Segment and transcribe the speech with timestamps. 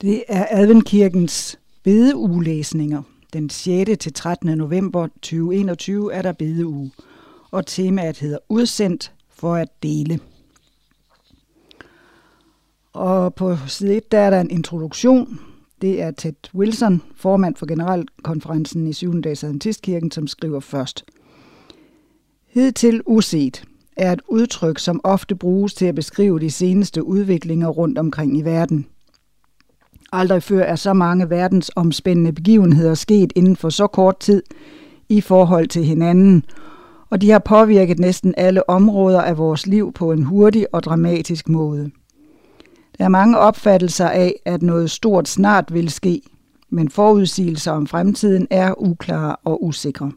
[0.00, 3.02] Det er Adventkirkens bedeugelæsninger.
[3.32, 3.90] Den 6.
[4.00, 4.58] til 13.
[4.58, 6.90] november 2021 er der bedeuge,
[7.50, 10.20] og temaet hedder Udsendt for at dele.
[12.92, 15.40] Og på side 1 der er der en introduktion.
[15.82, 19.20] Det er Ted Wilson, formand for generalkonferencen i 7.
[19.20, 21.04] dags Adventistkirken, som skriver først.
[22.46, 23.64] Hidtil uset
[23.96, 28.42] er et udtryk, som ofte bruges til at beskrive de seneste udviklinger rundt omkring i
[28.42, 28.86] verden–
[30.12, 34.42] Aldrig før er så mange verdensomspændende begivenheder sket inden for så kort tid
[35.08, 36.44] i forhold til hinanden,
[37.10, 41.48] og de har påvirket næsten alle områder af vores liv på en hurtig og dramatisk
[41.48, 41.90] måde.
[42.98, 46.22] Der er mange opfattelser af, at noget stort snart vil ske,
[46.70, 50.12] men forudsigelser om fremtiden er uklare og usikre.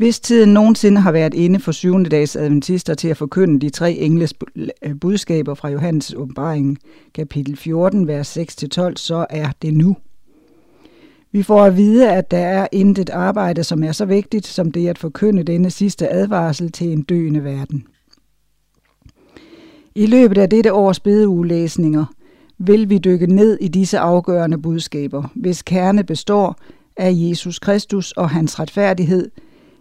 [0.00, 3.92] Hvis tiden nogensinde har været inde for syvende dags adventister til at forkynde de tre
[3.92, 6.78] engles øh, budskaber fra Johannes åbenbaring,
[7.14, 9.96] kapitel 14, vers 6-12, så er det nu.
[11.32, 14.88] Vi får at vide, at der er intet arbejde, som er så vigtigt som det
[14.88, 17.86] at forkynde denne sidste advarsel til en døende verden.
[19.94, 22.04] I løbet af dette års bedeugelæsninger
[22.58, 26.56] vil vi dykke ned i disse afgørende budskaber, hvis kerne består
[26.96, 29.30] af Jesus Kristus og hans retfærdighed–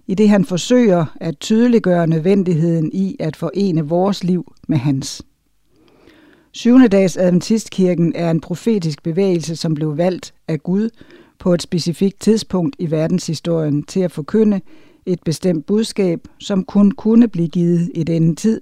[0.09, 5.21] i det han forsøger at tydeliggøre nødvendigheden i at forene vores liv med hans.
[6.51, 10.89] Syvende dags Adventistkirken er en profetisk bevægelse, som blev valgt af Gud
[11.39, 14.61] på et specifikt tidspunkt i verdenshistorien til at forkynde
[15.05, 18.61] et bestemt budskab, som kun kunne blive givet i denne tid,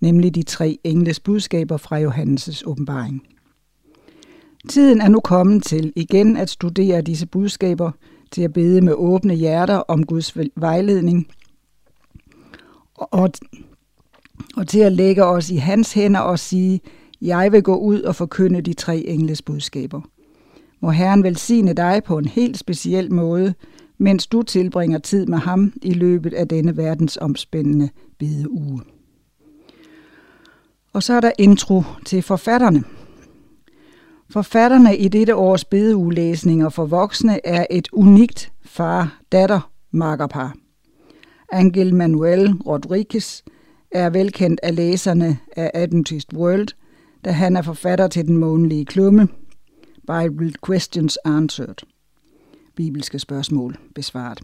[0.00, 3.22] nemlig de tre engles budskaber fra Johannes' åbenbaring.
[4.68, 7.90] Tiden er nu kommet til igen at studere disse budskaber–
[8.30, 11.28] til at bede med åbne hjerter om Guds vejledning,
[12.94, 13.30] og,
[14.56, 16.80] og til at lægge os i hans hænder og sige,
[17.20, 20.00] jeg vil gå ud og forkynde de tre engles budskaber.
[20.80, 23.54] Må Herren velsigne dig på en helt speciel måde,
[23.98, 28.80] mens du tilbringer tid med ham i løbet af denne verdensomspændende bedeuge.
[30.92, 32.84] Og så er der intro til forfatterne.
[34.30, 40.54] Forfatterne i dette års bedeugelæsninger for voksne er et unikt far-datter-makkerpar.
[41.52, 43.42] Angel Manuel Rodriguez
[43.90, 46.68] er velkendt af læserne af Adventist World,
[47.24, 49.28] da han er forfatter til den månedlige klumme
[50.06, 51.86] Bible Questions Answered.
[52.76, 54.40] Bibelske spørgsmål besvaret.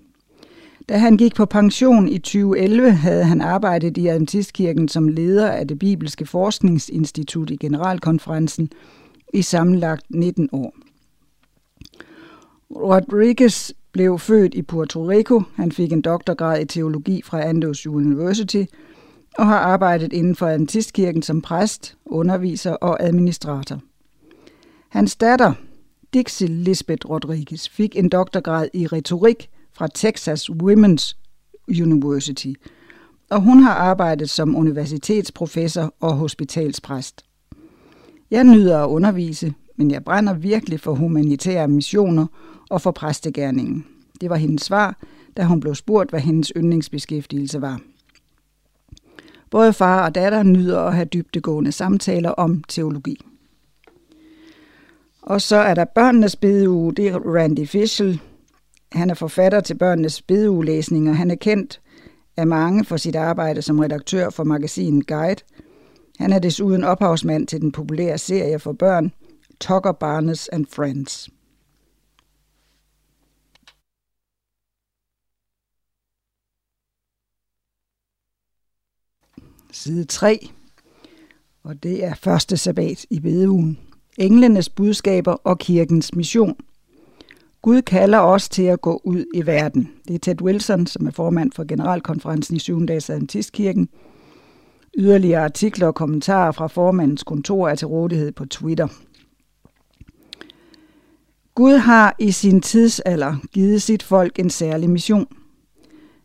[0.88, 5.68] Da han gik på pension i 2011, havde han arbejdet i Adventistkirken som leder af
[5.68, 8.70] det Bibelske Forskningsinstitut i Generalkonferencen–
[9.34, 10.74] i sammenlagt 19 år.
[12.70, 15.42] Rodriguez blev født i Puerto Rico.
[15.54, 18.64] Han fik en doktorgrad i teologi fra Andes University
[19.38, 23.80] og har arbejdet inden for Antistkirken som præst, underviser og administrator.
[24.88, 25.52] Hans datter,
[26.14, 31.16] Dixie Lisbeth Rodriguez, fik en doktorgrad i retorik fra Texas Women's
[31.82, 32.52] University,
[33.30, 37.24] og hun har arbejdet som universitetsprofessor og hospitalspræst.
[38.34, 42.26] Jeg nyder at undervise, men jeg brænder virkelig for humanitære missioner
[42.70, 43.86] og for præstegærningen.
[44.20, 44.96] Det var hendes svar,
[45.36, 47.80] da hun blev spurgt, hvad hendes yndlingsbeskæftigelse var.
[49.50, 53.26] Både far og datter nyder at have dybtegående samtaler om teologi.
[55.22, 58.20] Og så er der børnenes bedeuge, det er Randy Fischel.
[58.92, 61.12] Han er forfatter til børnenes bedeugelæsninger.
[61.12, 61.80] Han er kendt
[62.36, 65.40] af mange for sit arbejde som redaktør for magasinet Guide–
[66.18, 69.12] han er desuden ophavsmand til den populære serie for børn
[69.60, 71.30] Tucker Barnes and Friends.
[79.72, 80.48] Side 3,
[81.62, 83.78] og det er første sabbat i bedeugen.
[84.18, 86.56] Englenes budskaber og kirkens mission.
[87.62, 89.90] Gud kalder os til at gå ud i verden.
[90.08, 92.86] Det er Ted Wilson, som er formand for generalkonferencen i 7.
[92.86, 93.88] dags Adventistkirken,
[94.98, 98.88] Yderligere artikler og kommentarer fra formandens kontor er til rådighed på Twitter.
[101.54, 105.26] Gud har i sin tidsalder givet sit folk en særlig mission.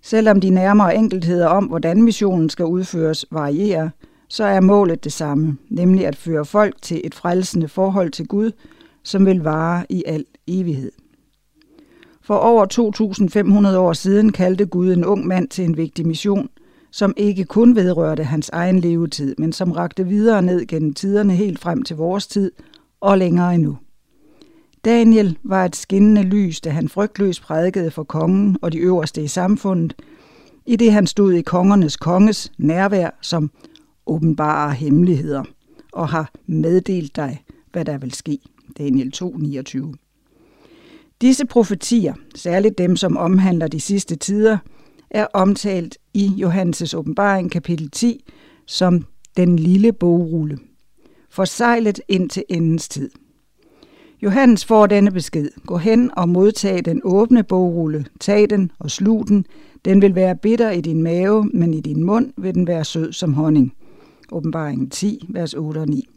[0.01, 3.89] Selvom de nærmere enkeltheder om, hvordan missionen skal udføres, varierer,
[4.27, 8.51] så er målet det samme, nemlig at føre folk til et frelsende forhold til Gud,
[9.03, 10.91] som vil vare i al evighed.
[12.21, 12.65] For over
[13.71, 16.49] 2.500 år siden kaldte Gud en ung mand til en vigtig mission,
[16.91, 21.59] som ikke kun vedrørte hans egen levetid, men som rakte videre ned gennem tiderne helt
[21.59, 22.51] frem til vores tid
[23.01, 23.77] og længere endnu.
[24.85, 29.27] Daniel var et skinnende lys, da han frygtløst prædikede for kongen og de øverste i
[29.27, 29.95] samfundet,
[30.65, 33.51] i det han stod i kongernes konges nærvær som
[34.05, 35.43] åbenbare hemmeligheder
[35.91, 38.39] og har meddelt dig, hvad der vil ske.
[38.77, 39.93] Daniel 2:29.
[41.21, 44.57] Disse profetier, særligt dem, som omhandler de sidste tider,
[45.11, 48.23] er omtalt i Johannes' åbenbaring kapitel 10
[48.65, 49.05] som
[49.37, 50.57] den lille bogrulle.
[51.29, 53.09] Forsejlet ind til endens tid.
[54.21, 55.49] Johannes får denne besked.
[55.65, 58.05] Gå hen og modtag den åbne bogrulle.
[58.19, 59.45] Tag den og slug den.
[59.85, 63.13] Den vil være bitter i din mave, men i din mund vil den være sød
[63.13, 63.73] som honning.
[64.31, 66.07] Åbenbaringen 10, vers 8 og 9.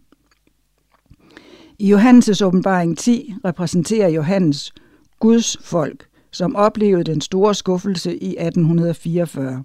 [1.79, 4.73] I Johannes' åbenbaring 10 repræsenterer Johannes
[5.21, 9.63] Guds folk, som oplevede den store skuffelse i 1844.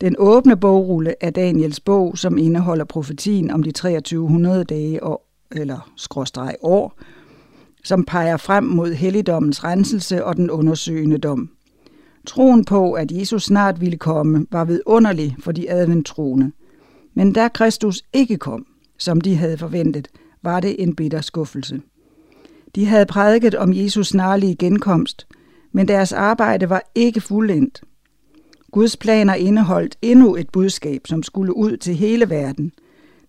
[0.00, 5.22] Den åbne bogrulle er Daniels bog, som indeholder profetien om de 2300 dage og,
[5.52, 6.98] eller skråstreg år,
[7.84, 11.50] som peger frem mod helligdommens renselse og den undersøgende dom.
[12.26, 16.52] Troen på, at Jesus snart ville komme, var vidunderlig for de adventtroende.
[17.14, 18.66] Men da Kristus ikke kom,
[18.98, 20.08] som de havde forventet,
[20.42, 21.80] var det en bitter skuffelse.
[22.74, 25.26] De havde prædiket om Jesus snarlige genkomst,
[25.72, 27.82] men deres arbejde var ikke fuldendt.
[28.70, 32.72] Guds planer indeholdt endnu et budskab, som skulle ud til hele verden.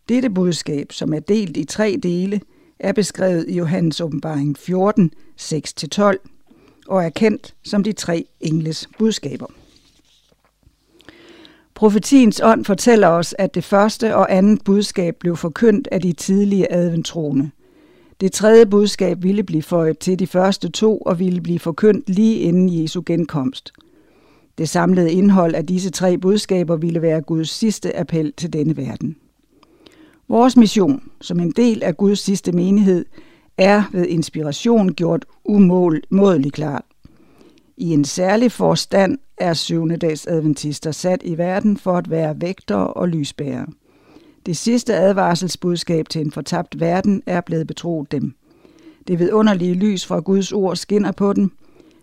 [0.10, 2.42] Dette budskab, som er delt i tre dele,
[2.80, 6.16] er beskrevet i Johannes åbenbaring 14, 6-12
[6.88, 9.48] og er kendt som de tre engles budskaber.
[11.76, 16.72] Profetiens ånd fortæller os, at det første og andet budskab blev forkyndt af de tidlige
[16.72, 17.52] adventroende.
[18.22, 22.36] Det tredje budskab ville blive føjet til de første to og ville blive forkyndt lige
[22.40, 23.74] inden Jesu genkomst.
[24.58, 29.16] Det samlede indhold af disse tre budskaber ville være Guds sidste appel til denne verden.
[30.28, 33.06] Vores mission, som en del af Guds sidste menighed,
[33.58, 36.86] er ved inspiration gjort umådelig klart.
[37.78, 42.88] I en særlig forstand er syvende dags adventister sat i verden for at være vægtere
[42.88, 43.66] og lysbærere.
[44.46, 48.34] Det sidste advarselsbudskab til en fortabt verden er blevet betroet dem.
[49.08, 51.52] Det vidunderlige lys fra Guds ord skinner på dem.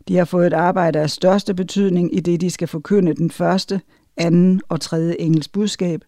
[0.09, 3.81] De har fået et arbejde af største betydning i det, de skal forkynde den første,
[4.17, 6.05] anden og tredje engels budskab.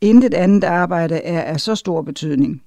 [0.00, 2.62] Intet andet arbejde er af så stor betydning.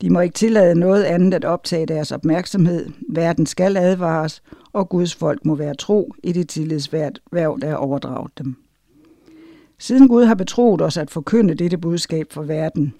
[0.00, 2.90] De må ikke tillade noget andet at optage deres opmærksomhed.
[3.08, 4.42] Verden skal advares,
[4.72, 8.56] og Guds folk må være tro i det tillidsværv, der er overdraget dem.
[9.80, 12.94] Siden Gud har betroet os at forkynde dette budskab for verden,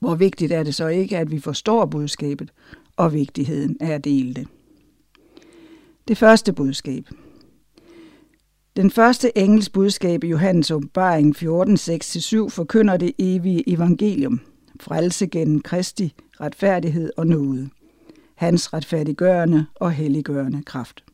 [0.00, 2.52] hvor vigtigt er det så ikke, at vi forstår budskabet
[2.96, 4.48] og vigtigheden af at dele det.
[6.08, 7.08] Det første budskab.
[8.76, 14.40] Den første engels budskab i Johannes åbenbaring 14.6-7 forkynder det evige evangelium,
[14.80, 17.70] frelse gennem Kristi retfærdighed og nåde,
[18.34, 21.05] hans retfærdiggørende og helliggørende kraft.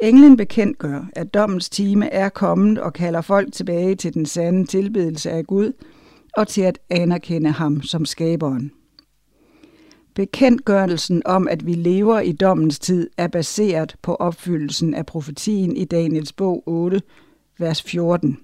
[0.00, 5.30] Englen bekendtgør, at dommens time er kommet og kalder folk tilbage til den sande tilbedelse
[5.30, 5.72] af Gud
[6.36, 8.72] og til at anerkende ham som skaberen.
[10.14, 15.84] Bekendtgørelsen om, at vi lever i dommens tid, er baseret på opfyldelsen af profetien i
[15.84, 17.02] Daniels bog 8,
[17.58, 18.38] vers 14.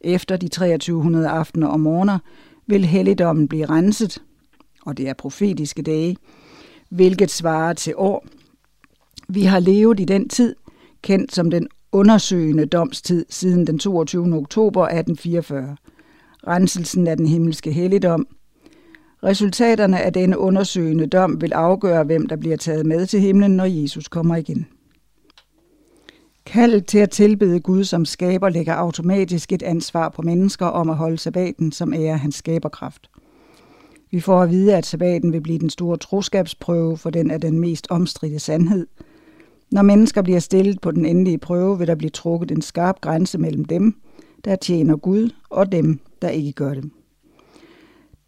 [0.00, 2.18] Efter de 2300 aftener og morgener
[2.66, 4.22] vil helligdommen blive renset,
[4.86, 6.16] og det er profetiske dage,
[6.88, 8.26] hvilket svarer til år.
[9.28, 10.54] Vi har levet i den tid,
[11.02, 14.36] kendt som den undersøgende domstid siden den 22.
[14.36, 15.76] oktober 1844.
[16.46, 18.26] Renselsen af den himmelske helligdom.
[19.24, 23.64] Resultaterne af denne undersøgende dom vil afgøre, hvem der bliver taget med til himlen, når
[23.64, 24.66] Jesus kommer igen.
[26.46, 30.96] Kaldet til at tilbede Gud som skaber lægger automatisk et ansvar på mennesker om at
[30.96, 33.10] holde sabbaten som ære hans skaberkraft.
[34.10, 37.60] Vi får at vide, at sabbaten vil blive den store troskabsprøve, for den er den
[37.60, 38.86] mest omstridte sandhed–
[39.72, 43.38] når mennesker bliver stillet på den endelige prøve, vil der blive trukket en skarp grænse
[43.38, 43.94] mellem dem,
[44.44, 46.90] der tjener Gud, og dem, der ikke gør det.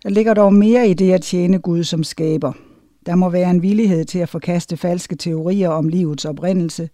[0.02, 2.52] Der ligger dog mere i det at tjene Gud som skaber.
[3.06, 6.88] Der må være en villighed til at forkaste falske teorier om livets oprindelse.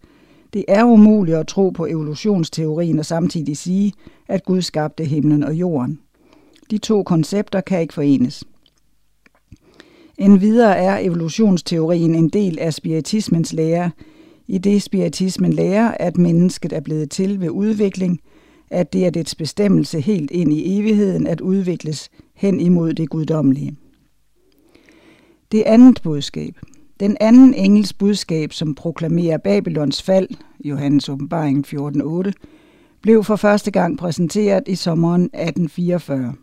[0.53, 3.93] Det er umuligt at tro på evolutionsteorien og samtidig sige,
[4.29, 6.01] at Gud skabte himlen og jorden.
[6.71, 8.45] De to koncepter kan ikke forenes.
[10.19, 13.91] Endvidere er evolutionsteorien en del af spiritismens lære,
[14.51, 18.21] i det spiritismen lærer, at mennesket er blevet til ved udvikling,
[18.71, 23.77] at det er dets bestemmelse helt ind i evigheden at udvikles hen imod det guddommelige.
[25.53, 26.59] Det andet budskab.
[27.01, 30.29] Den anden engels budskab, som proklamerer Babylons fald,
[30.65, 32.33] Johannes åbenbaring 14.8,
[33.03, 36.35] blev for første gang præsenteret i sommeren 1844.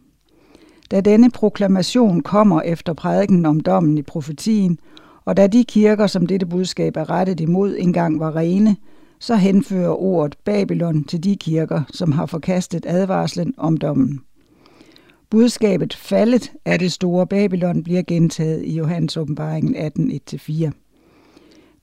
[0.91, 4.79] Da denne proklamation kommer efter prædiken om dommen i profetien,
[5.27, 8.75] og da de kirker, som dette budskab er rettet imod, engang var rene,
[9.19, 14.19] så henfører ordet Babylon til de kirker, som har forkastet advarslen om dommen.
[15.29, 20.71] Budskabet faldet af det store Babylon bliver gentaget i Johannes åbenbaringen 18.1-4.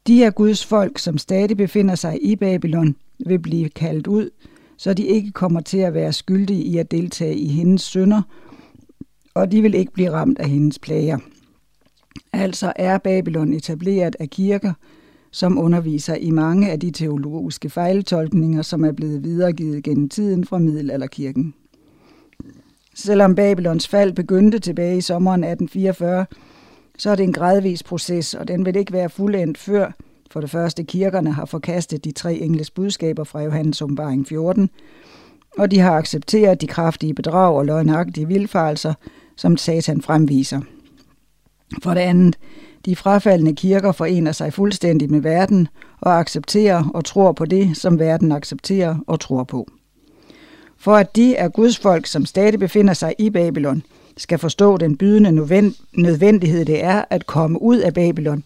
[0.06, 2.96] De af Guds folk, som stadig befinder sig i Babylon,
[3.26, 4.30] vil blive kaldt ud,
[4.76, 8.22] så de ikke kommer til at være skyldige i at deltage i hendes synder,
[9.34, 11.18] og de vil ikke blive ramt af hendes plager.
[12.33, 14.73] Altså er Babylon etableret af kirker,
[15.30, 20.59] som underviser i mange af de teologiske fejltolkninger, som er blevet videregivet gennem tiden fra
[20.59, 21.54] middelalderkirken.
[22.94, 26.26] Selvom Babylons fald begyndte tilbage i sommeren 1844,
[26.99, 29.92] så er det en gradvis proces, og den vil ikke være fuldendt før
[30.35, 34.71] for det første kirkerne har forkastet de tre engles budskaber fra Johannes åbenbaring 14,
[35.59, 38.94] og de har accepteret de kraftige bedrag og løgnagtige vilfarelser,
[39.37, 40.61] som Satan fremviser.
[41.83, 42.37] For det andet,
[42.85, 45.69] de frafaldende kirker forener sig fuldstændig med verden
[46.00, 49.69] og accepterer og tror på det, som verden accepterer og tror på.
[50.78, 53.83] For at de er Guds folk, som stadig befinder sig i Babylon,
[54.16, 58.43] skal forstå den bydende nødvendighed det er at komme ud af Babylon,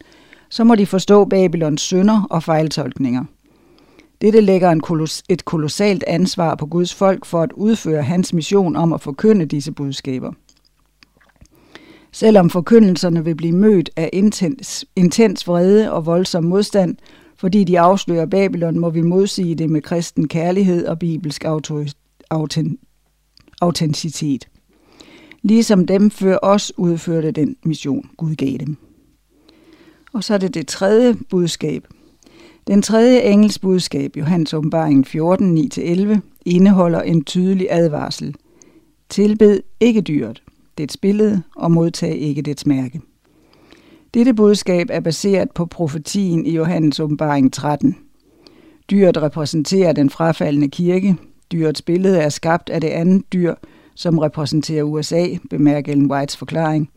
[0.49, 3.25] så må de forstå Babylons synder og fejltolkninger.
[4.21, 8.77] Dette lægger en kolos- et kolossalt ansvar på Guds folk for at udføre hans mission
[8.77, 10.33] om at forkynde disse budskaber.
[12.19, 16.97] Selvom forkyndelserne vil blive mødt af intens, intens vrede og voldsom modstand,
[17.37, 21.45] fordi de afslører Babylon, må vi modsige det med kristen kærlighed og bibelsk
[23.61, 24.49] autenticitet.
[25.43, 28.77] Ligesom dem før os udførte den mission, Gud gav dem.
[30.13, 31.87] Og så er det det tredje budskab.
[32.67, 38.35] Den tredje engels budskab, Johannes åbenbaring 14, 9-11, indeholder en tydelig advarsel.
[39.09, 40.43] Tilbed ikke dyret
[40.79, 43.01] dets billede og modtag ikke dets mærke.
[44.15, 47.97] Dette budskab er baseret på profetien i Johannes åbenbaring 13.
[48.91, 51.17] Dyret repræsenterer den frafaldende kirke.
[51.53, 53.55] Dyrets billede er skabt af det andet dyr,
[53.95, 56.91] som repræsenterer USA, bemærker Ellen Whites forklaring.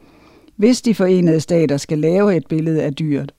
[0.55, 3.33] Hvis de forenede stater skal lave et billede af dyret,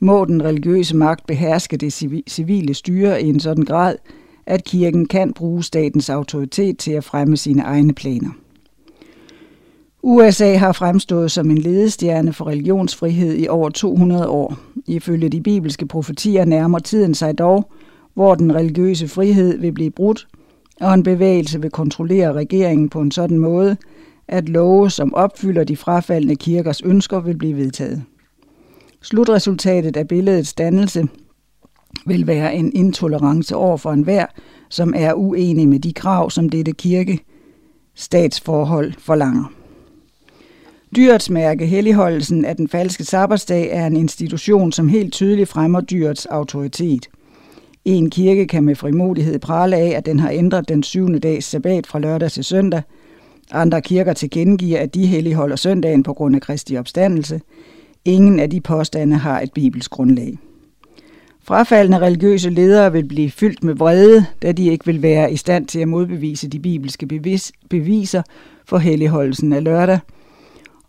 [0.00, 1.92] må den religiøse magt beherske det
[2.28, 3.96] civile styre i en sådan grad,
[4.46, 8.30] at kirken kan bruge statens autoritet til at fremme sine egne planer.
[10.06, 14.56] USA har fremstået som en ledestjerne for religionsfrihed i over 200 år.
[14.86, 17.70] Ifølge de bibelske profetier nærmer tiden sig dog,
[18.14, 20.28] hvor den religiøse frihed vil blive brudt,
[20.80, 23.76] og en bevægelse vil kontrollere regeringen på en sådan måde,
[24.28, 28.02] at love, som opfylder de frafaldende kirkers ønsker, vil blive vedtaget.
[29.02, 31.08] Slutresultatet af billedets dannelse
[32.06, 34.26] vil være en intolerance over for enhver,
[34.70, 37.18] som er uenig med de krav, som dette kirke
[37.94, 39.63] statsforhold forlanger.
[40.96, 46.26] Dyrets mærke, helligholdelsen af den falske sabbatsdag, er en institution, som helt tydeligt fremmer dyrets
[46.26, 47.08] autoritet.
[47.84, 51.86] En kirke kan med frimodighed prale af, at den har ændret den syvende dags sabbat
[51.86, 52.82] fra lørdag til søndag.
[53.52, 57.40] Andre kirker tilkendegiver, at de helligholder søndagen på grund af Kristi opstandelse.
[58.04, 60.38] Ingen af de påstande har et bibelsk grundlag.
[61.42, 65.66] Frafaldende religiøse ledere vil blive fyldt med vrede, da de ikke vil være i stand
[65.66, 68.22] til at modbevise de bibelske bevis, beviser
[68.64, 69.98] for helligholdelsen af lørdag–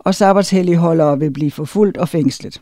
[0.06, 2.62] og sabbatshelligholdere vil blive forfulgt og fængslet.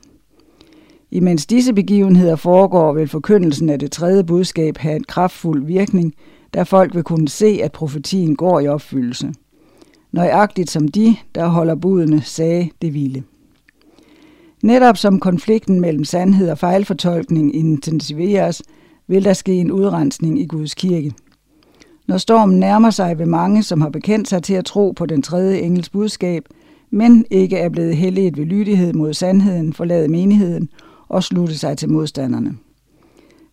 [1.12, 6.14] Imens disse begivenheder foregår, vil forkyndelsen af det tredje budskab have en kraftfuld virkning,
[6.54, 9.34] da folk vil kunne se, at profetien går i opfyldelse.
[10.12, 13.24] Nøjagtigt som de, der holder budene, sagde det ville.
[14.64, 18.62] Netop som konflikten mellem sandhed og fejlfortolkning intensiveres,
[19.08, 21.14] vil der ske en udrensning i Guds kirke.
[22.08, 25.22] Når stormen nærmer sig ved mange, som har bekendt sig til at tro på den
[25.22, 26.44] tredje engels budskab–
[26.94, 30.70] men ikke er blevet helliget ved lydighed mod sandheden, forlade menigheden
[31.08, 32.58] og slutte sig til modstanderne.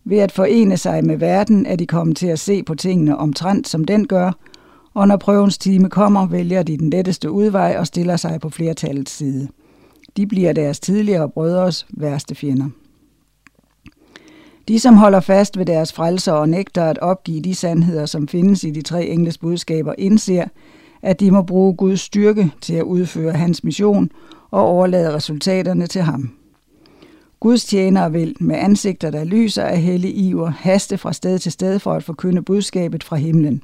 [0.03, 3.67] Ved at forene sig med verden er de kommet til at se på tingene omtrent
[3.67, 4.31] som den gør,
[4.93, 9.11] og når prøvens time kommer, vælger de den letteste udvej og stiller sig på flertallets
[9.11, 9.47] side.
[10.17, 12.69] De bliver deres tidligere brødres værste fjender.
[14.67, 18.63] De, som holder fast ved deres frelser og nægter at opgive de sandheder, som findes
[18.63, 20.45] i de tre engles budskaber, indser,
[21.01, 24.11] at de må bruge Guds styrke til at udføre hans mission
[24.51, 26.31] og overlade resultaterne til ham.
[27.39, 31.79] Guds tjenere vil med ansigter, der lyser af hellig iver, haste fra sted til sted
[31.79, 33.63] for at forkynde budskabet fra himlen.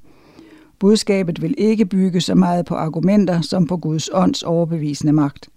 [0.80, 5.50] Budskabet vil ikke bygge så meget på argumenter som på Guds ånds overbevisende magt.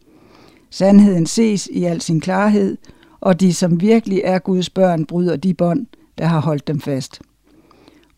[0.71, 2.77] Sandheden ses i al sin klarhed,
[3.21, 5.87] og de, som virkelig er Guds børn, bryder de bånd,
[6.19, 7.21] der har holdt dem fast.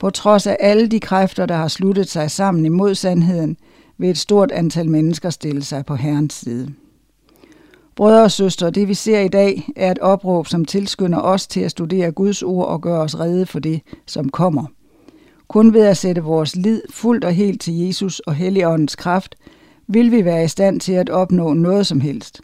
[0.03, 3.57] På trods af alle de kræfter, der har sluttet sig sammen imod sandheden,
[3.99, 6.73] vil et stort antal mennesker stille sig på Herrens side.
[7.97, 11.61] Brødre og søstre, det vi ser i dag er et opråb, som tilskynder os til
[11.61, 14.65] at studere Guds ord og gøre os rede for det, som kommer.
[15.49, 19.35] Kun ved at sætte vores lid fuldt og helt til Jesus og Helligåndens kraft,
[19.87, 22.41] vil vi være i stand til at opnå noget som helst.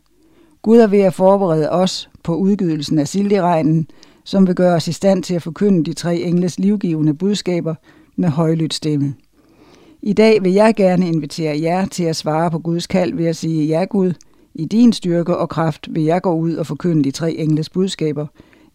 [0.63, 3.89] Gud er ved at forberede os på udgydelsen af silderegnen,
[4.29, 7.75] som vil gøre os i stand til at forkynde de tre engles livgivende budskaber
[8.17, 9.15] med højlydt stemme.
[10.03, 13.37] I dag vil jeg gerne invitere jer til at svare på Guds kald ved at
[13.37, 14.13] sige, ja Gud,
[14.55, 18.27] i din styrke og kraft vil jeg gå ud og forkynde de tre engles budskaber.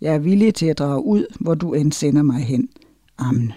[0.01, 2.69] Jeg er villig til at drage ud, hvor du end sender mig hen.
[3.17, 3.53] Amen.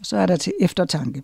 [0.00, 1.22] Og så er der til eftertanke.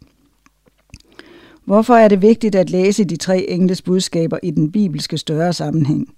[1.65, 6.15] Hvorfor er det vigtigt at læse de tre engles budskaber i den bibelske større sammenhæng?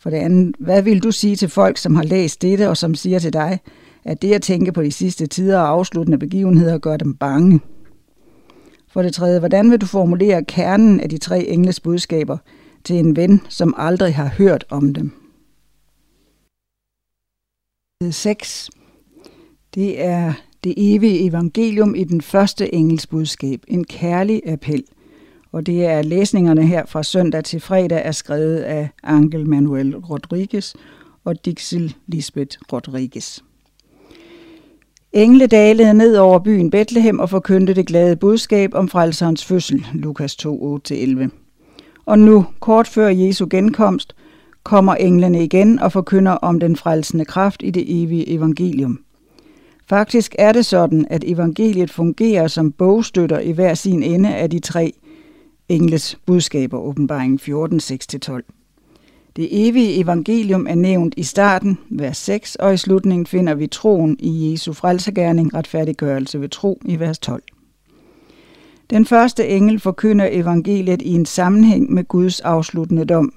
[0.00, 2.94] For det andet, hvad vil du sige til folk, som har læst dette og som
[2.94, 3.58] siger til dig,
[4.04, 7.60] at det at tænke på de sidste tider og afsluttende begivenheder gør dem bange?
[8.88, 12.38] For det tredje, hvordan vil du formulere kernen af de tre engles budskaber
[12.84, 15.12] til en ven, som aldrig har hørt om dem?
[18.10, 18.70] 6.
[19.74, 20.32] Det er
[20.64, 24.84] det evige evangelium i den første engels budskab, en kærlig appel.
[25.52, 30.74] Og det er læsningerne her fra søndag til fredag er skrevet af Angel Manuel Rodriguez
[31.24, 33.38] og Dixil Lisbeth Rodriguez.
[35.12, 40.36] Engle dalede ned over byen Bethlehem og forkyndte det glade budskab om frelserens fødsel, Lukas
[40.36, 41.28] 2, 8-11.
[42.06, 44.14] Og nu, kort før Jesu genkomst,
[44.62, 49.00] kommer englene igen og forkynder om den frelsende kraft i det evige evangelium.
[49.88, 54.58] Faktisk er det sådan, at evangeliet fungerer som bogstøtter i hver sin ende af de
[54.58, 54.92] tre
[55.70, 59.36] engles budskaber, åbenbaringen 14, 6-12.
[59.36, 64.16] Det evige evangelium er nævnt i starten, vers 6, og i slutningen finder vi troen
[64.18, 67.42] i Jesu frelsergærning, retfærdiggørelse ved tro i vers 12.
[68.90, 73.32] Den første engel forkynder evangeliet i en sammenhæng med Guds afsluttende dom.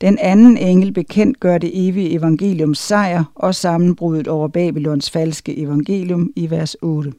[0.00, 6.30] Den anden engel bekendt gør det evige evangeliums sejr og sammenbruddet over Babylons falske evangelium
[6.36, 7.12] i vers 8.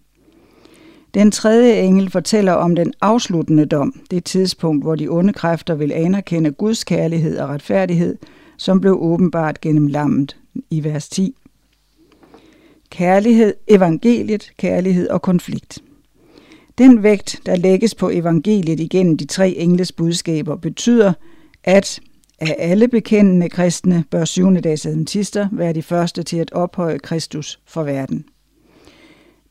[1.13, 5.91] Den tredje engel fortæller om den afsluttende dom, det tidspunkt, hvor de onde kræfter vil
[5.91, 8.17] anerkende Guds kærlighed og retfærdighed,
[8.57, 10.37] som blev åbenbart gennem lammet
[10.69, 11.35] i vers 10.
[12.89, 15.79] Kærlighed, evangeliet, kærlighed og konflikt.
[16.77, 21.13] Den vægt, der lægges på evangeliet igennem de tre engles budskaber, betyder,
[21.63, 21.99] at
[22.39, 27.59] af alle bekendende kristne bør syvende dags adventister være de første til at ophøje Kristus
[27.65, 28.25] for verden.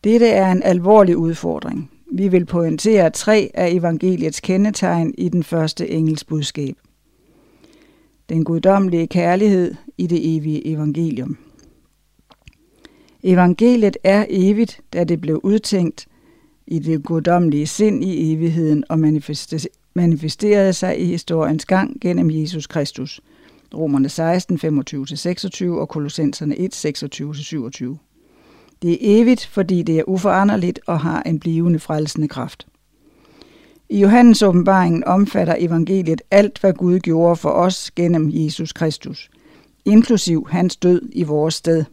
[0.05, 1.91] Dette er en alvorlig udfordring.
[2.13, 6.75] Vi vil pointere tre af evangeliets kendetegn i den første engels budskab.
[8.29, 11.39] Den guddommelige kærlighed i det evige evangelium.
[13.23, 16.07] Evangeliet er evigt, da det blev udtænkt
[16.67, 18.99] i det guddommelige sind i evigheden og
[19.95, 23.21] manifesterede sig i historiens gang gennem Jesus Kristus.
[23.75, 24.57] Romerne 16,
[25.67, 26.87] 25-26 og Kolossenserne 1,
[27.95, 28.08] 26-27.
[28.83, 32.67] Det er evigt, fordi det er uforanderligt og har en blivende frelsende kraft.
[33.89, 39.31] I Johannes åbenbaringen omfatter evangeliet alt, hvad Gud gjorde for os gennem Jesus Kristus,
[39.85, 41.85] inklusiv hans død i vores sted,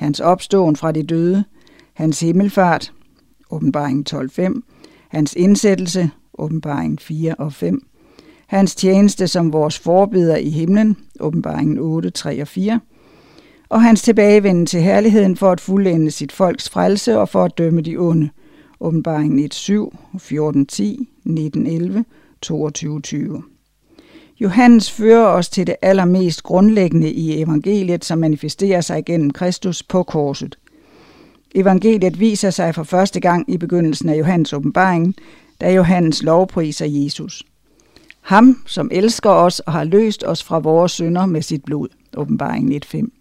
[0.00, 1.44] hans opståen fra de døde,
[1.94, 2.92] hans himmelfart,
[3.50, 4.60] åbenbaringen 12.5,
[5.08, 7.86] hans indsættelse, åbenbaringen 4 og 5,
[8.46, 12.80] hans tjeneste som vores forbeder i himlen, åbenbaringen 8, 3 og 4,
[13.68, 17.80] og hans tilbagevenden til herligheden for at fuldende sit folks frelse og for at dømme
[17.80, 18.28] de onde.
[18.80, 19.72] Åbenbaringen 1.7,
[20.16, 22.02] 14.10, 19.11,
[22.46, 23.42] 22.20.
[24.40, 30.02] Johannes fører os til det allermest grundlæggende i evangeliet, som manifesterer sig gennem Kristus på
[30.02, 30.58] korset.
[31.54, 35.14] Evangeliet viser sig for første gang i begyndelsen af Johannes åbenbaring,
[35.60, 37.42] da Johannes lovpriser Jesus.
[38.20, 41.88] Ham, som elsker os og har løst os fra vores synder med sit blod.
[42.16, 43.15] Åbenbaringen 1.5.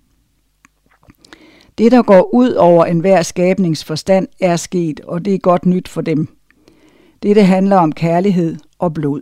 [1.78, 6.02] Det, der går ud over enhver skabningsforstand, er sket, og det er godt nyt for
[6.02, 6.28] dem.
[7.24, 9.22] Dette handler om kærlighed og blod.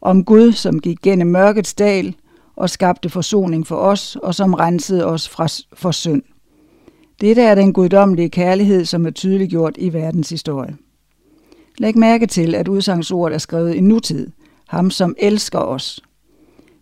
[0.00, 2.14] Om Gud, som gik gennem mørkets dal
[2.56, 6.22] og skabte forsoning for os, og som rensede os fra, for synd.
[7.20, 10.76] Dette er den guddommelige kærlighed, som er tydeligt gjort i verdens historie.
[11.78, 14.30] Læg mærke til, at udsagsordet er skrevet i nutid.
[14.68, 16.00] Ham, som elsker os.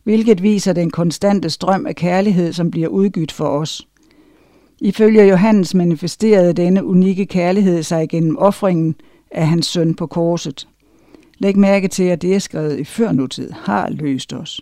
[0.04, 3.88] Hvilket viser den konstante strøm af kærlighed, som bliver udgydt for os.
[4.80, 8.94] Ifølge Johannes manifesterede denne unikke kærlighed sig gennem offringen
[9.30, 10.68] af hans søn på korset.
[11.38, 14.60] Læg mærke til, at det er skrevet i førnutid, har løst os.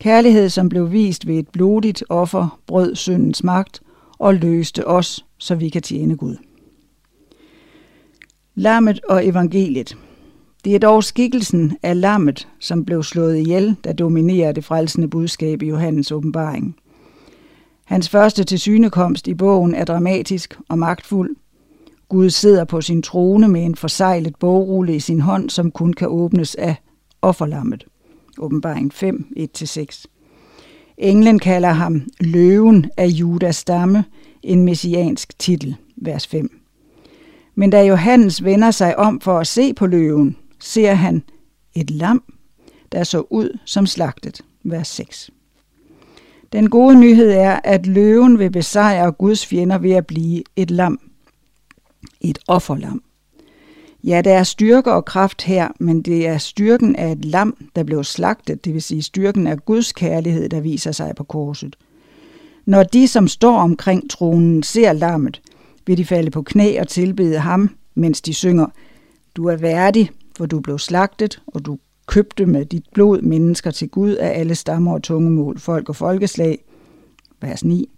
[0.00, 3.80] Kærlighed, som blev vist ved et blodigt offer, brød syndens magt
[4.18, 6.36] og løste os, så vi kan tjene Gud.
[8.54, 9.96] Lammet og evangeliet.
[10.64, 15.62] Det er dog skikkelsen af lammet, som blev slået ihjel, der dominerer det frelsende budskab
[15.62, 16.76] i Johannes åbenbaring–
[17.88, 21.36] Hans første tilsynekomst i bogen er dramatisk og magtfuld.
[22.08, 26.08] Gud sidder på sin trone med en forsejlet bogrulle i sin hånd, som kun kan
[26.08, 26.76] åbnes af
[27.22, 27.86] offerlammet.
[28.38, 30.04] Åbenbaring 5, 1-6.
[30.98, 34.04] Englen kalder ham løven af Judas stamme,
[34.42, 36.60] en messiansk titel, vers 5.
[37.54, 41.22] Men da Johannes vender sig om for at se på løven, ser han
[41.74, 42.22] et lam,
[42.92, 45.30] der så ud som slagtet, vers 6.
[46.52, 51.00] Den gode nyhed er, at løven vil besejre Guds fjender ved at blive et lam.
[52.20, 53.02] Et offerlam.
[54.04, 57.82] Ja, der er styrke og kraft her, men det er styrken af et lam, der
[57.82, 61.76] blev slagtet, det vil sige styrken af Guds kærlighed, der viser sig på korset.
[62.66, 65.40] Når de, som står omkring tronen, ser lammet,
[65.86, 68.66] vil de falde på knæ og tilbede ham, mens de synger,
[69.36, 73.88] Du er værdig, for du blev slagtet, og du købte med dit blod mennesker til
[73.88, 76.64] Gud af alle stammer og tungemål, folk og folkeslag.
[77.40, 77.90] Vers 9.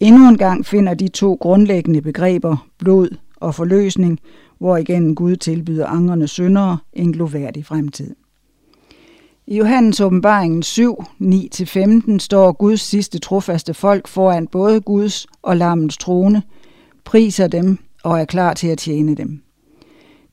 [0.00, 4.20] Endnu en gang finder de to grundlæggende begreber, blod og forløsning,
[4.58, 8.14] hvor igen Gud tilbyder angrende syndere en gloværdig fremtid.
[9.46, 15.96] I Johannes åbenbaringen 7, 9-15 står Guds sidste trofaste folk foran både Guds og lammens
[15.96, 16.42] trone,
[17.04, 19.42] priser dem og er klar til at tjene dem.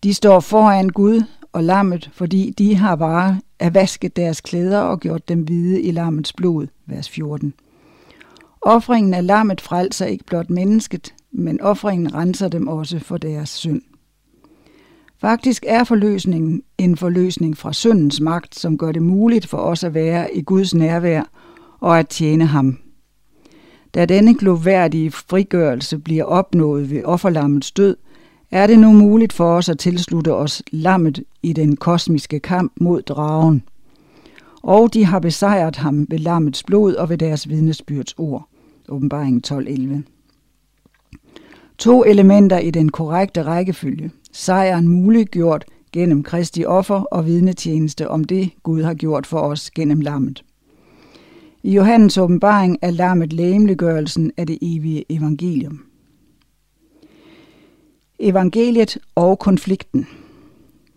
[0.04, 5.00] De står foran Gud og lammet, fordi de har bare at vasket deres klæder og
[5.00, 7.54] gjort dem hvide i lammets blod, vers 14.
[8.62, 13.82] Offringen af lammet frelser ikke blot mennesket, men offringen renser dem også for deres synd.
[15.22, 19.94] Faktisk er forløsningen en forløsning fra syndens magt, som gør det muligt for os at
[19.94, 21.24] være i Guds nærvær
[21.80, 22.78] og at tjene ham.
[23.94, 27.96] Da denne gloværdige frigørelse bliver opnået ved offerlammets død,
[28.52, 33.02] er det nu muligt for os at tilslutte os lammet i den kosmiske kamp mod
[33.02, 33.64] dragen.
[34.64, 38.48] Og de har besejret ham ved lammets blod og ved deres vidnesbyrds ord.
[38.90, 40.02] Åbenbaring 12.11
[41.78, 44.12] To elementer i den korrekte rækkefølge.
[44.32, 50.00] Sejren muliggjort gennem Kristi offer og vidnetjeneste om det, Gud har gjort for os gennem
[50.00, 50.44] lammet.
[51.64, 55.91] I Johannes åbenbaring er lammet lægemliggørelsen af det evige evangelium.
[58.22, 60.08] Evangeliet og konflikten.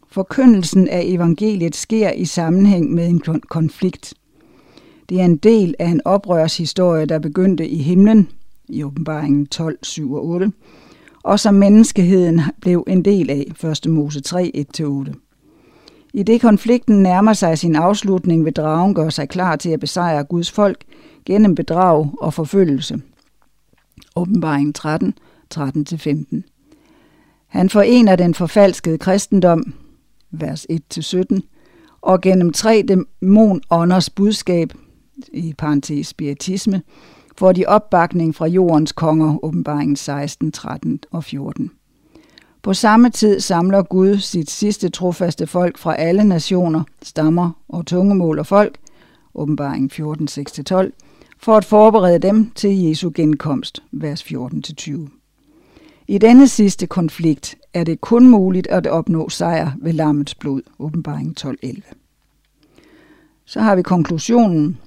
[0.09, 4.15] Forkyndelsen af evangeliet sker i sammenhæng med en konflikt.
[5.09, 8.29] Det er en del af en oprørshistorie, der begyndte i himlen,
[8.69, 10.53] i åbenbaringen 12, 7 og 8,
[11.23, 13.91] og som menneskeheden blev en del af, 1.
[13.91, 15.13] Mose 3, 1-8.
[16.15, 20.25] I det konflikten nærmer sig sin afslutning, vil dragen gøre sig klar til at besejre
[20.25, 20.85] Guds folk
[21.25, 23.01] gennem bedrag og forfølgelse.
[24.17, 25.15] Åbenbaring 13,
[25.55, 26.54] 13-15.
[27.55, 29.75] Han forener den forfalskede kristendom,
[30.31, 30.67] vers
[30.99, 31.41] 1-17,
[32.01, 34.73] og gennem tre dæmonånders budskab,
[35.33, 36.83] i parentes spiritisme,
[37.37, 41.71] får de opbakning fra jordens konger, åbenbaringen 16, 13 og 14.
[42.63, 48.39] På samme tid samler Gud sit sidste trofaste folk fra alle nationer, stammer og tungemål
[48.39, 48.79] og folk,
[49.35, 50.75] åbenbaringen 14, 6-12,
[51.39, 55.24] for at forberede dem til Jesu genkomst, vers 14-20.
[56.09, 61.37] I denne sidste konflikt er det kun muligt at opnå sejr ved lammets blod, åbenbaring
[61.41, 61.93] 12.11.
[63.45, 64.79] Så har vi konklusionen.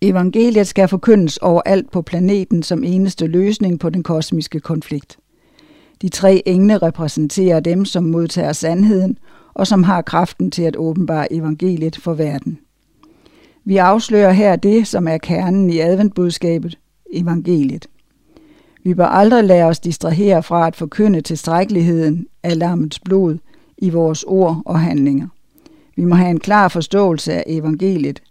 [0.00, 5.18] Evangeliet skal forkyndes overalt på planeten som eneste løsning på den kosmiske konflikt.
[6.02, 9.18] De tre engle repræsenterer dem, som modtager sandheden
[9.54, 12.58] og som har kraften til at åbenbare evangeliet for verden.
[13.64, 16.78] Vi afslører her det, som er kernen i adventbudskabet,
[17.12, 17.86] evangeliet.
[18.84, 23.38] Vi bør aldrig lade os distrahere fra at forkynde tilstrækkeligheden af lammets blod
[23.78, 25.28] i vores ord og handlinger.
[25.96, 28.22] Vi må have en klar forståelse af evangeliet,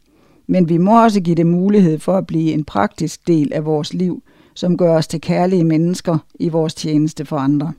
[0.48, 3.94] men vi må også give det mulighed for at blive en praktisk del af vores
[3.94, 7.74] liv, som gør os til kærlige mennesker i vores tjeneste for andre.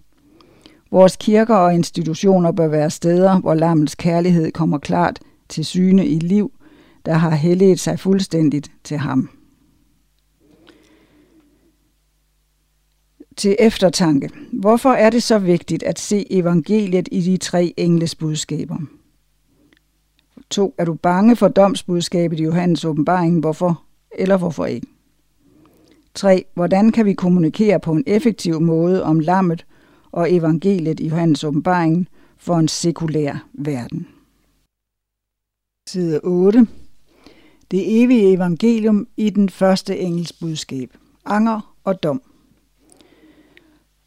[0.90, 6.18] Vores kirker og institutioner bør være steder, hvor lammets kærlighed kommer klart til syne i
[6.18, 6.52] liv,
[7.06, 9.28] der har helliget sig fuldstændigt til ham.
[13.36, 14.30] Til eftertanke.
[14.52, 18.76] Hvorfor er det så vigtigt at se evangeliet i de tre engles budskaber?
[20.50, 20.74] 2.
[20.78, 23.40] Er du bange for domsbudskabet i Johannes åbenbaring?
[23.40, 24.86] Hvorfor eller hvorfor ikke?
[26.14, 26.44] 3.
[26.54, 29.66] Hvordan kan vi kommunikere på en effektiv måde om lammet
[30.12, 34.06] og evangeliet i Johannes åbenbaring for en sekulær verden?
[35.88, 36.66] Side 8.
[37.70, 40.96] Det evige evangelium i den første engels budskab.
[41.24, 42.22] Anger og dom.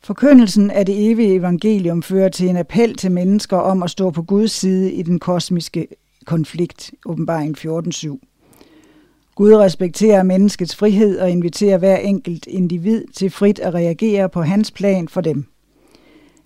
[0.08, 4.22] Forkyndelsen af det evige evangelium fører til en appel til mennesker om at stå på
[4.22, 5.88] Guds side i den kosmiske
[6.26, 9.32] konflikt, åbenbaring 14.7.
[9.36, 14.72] Gud respekterer menneskets frihed og inviterer hver enkelt individ til frit at reagere på hans
[14.72, 15.46] plan for dem.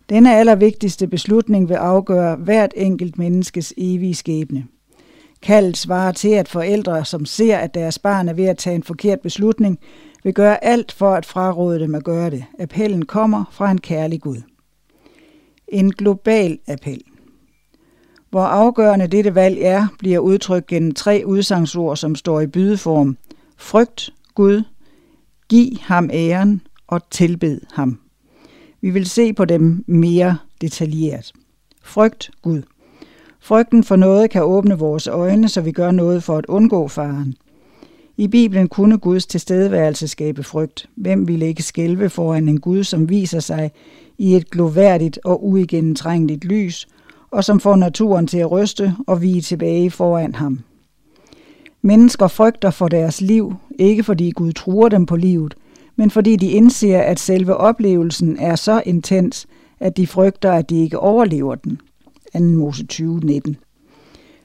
[0.10, 4.66] Denne allervigtigste beslutning vil afgøre hvert enkelt menneskes evige skæbne.
[5.42, 8.84] Kaldet svarer til, at forældre, som ser, at deres barn er ved at tage en
[8.84, 9.80] forkert beslutning,
[10.24, 12.46] vil gøre alt for at fraråde dem at gøre det.
[12.60, 14.42] Appellen kommer fra en kærlig Gud.
[15.68, 17.02] En global appel.
[18.30, 23.18] Hvor afgørende dette valg er, bliver udtrykt gennem tre udsangsord, som står i bydeform.
[23.58, 24.64] Frygt Gud,
[25.50, 28.00] giv ham æren og tilbed ham.
[28.82, 31.32] Vi vil se på dem mere detaljeret.
[31.84, 32.62] Frygt Gud.
[33.40, 37.36] Frygten for noget kan åbne vores øjne, så vi gør noget for at undgå faren.
[38.22, 40.90] I Bibelen kunne Guds tilstedeværelse skabe frygt.
[40.96, 43.72] Hvem ville ikke skælve foran en Gud, som viser sig
[44.18, 46.88] i et gloværdigt og uigennemtrængeligt lys,
[47.32, 50.60] og som får naturen til at ryste og vige tilbage foran ham?
[51.82, 55.56] Mennesker frygter for deres liv, ikke fordi Gud truer dem på livet,
[55.96, 59.48] men fordi de indser, at selve oplevelsen er så intens,
[59.80, 61.80] at de frygter, at de ikke overlever den.
[62.34, 62.40] 2.
[62.40, 63.58] Mose 20, 19.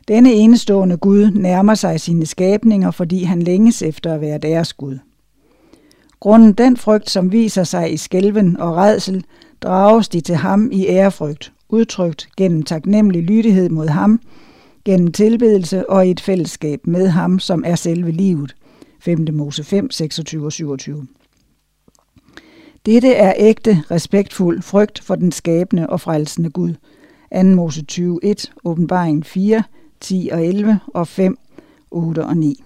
[0.08, 4.98] Denne enestående Gud nærmer sig sine skabninger, fordi han længes efter at være deres Gud.
[6.20, 9.24] Grunden den frygt, som viser sig i skælven og redsel,
[9.62, 14.20] drages de til ham i ærefrygt, udtrykt gennem taknemmelig lydighed mod ham,
[14.84, 18.54] gennem tilbedelse og i et fællesskab med ham, som er selve livet.
[19.00, 19.26] 5.
[19.32, 21.06] Mose 5, 26 og 27.
[22.86, 26.74] Dette er ægte, respektfuld frygt for den skabende og frelsende Gud.
[27.34, 27.42] 2.
[27.42, 29.62] Mose 20, 1, åbenbaring 4,
[30.06, 31.38] 10 og 11 og 5,
[31.90, 32.64] 8 og 9.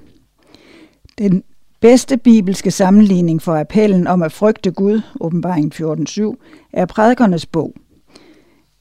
[1.18, 1.42] Den
[1.80, 6.36] bedste bibelske sammenligning for appellen om at frygte Gud, åbenbaring 14.7,
[6.72, 7.74] er prædikernes bog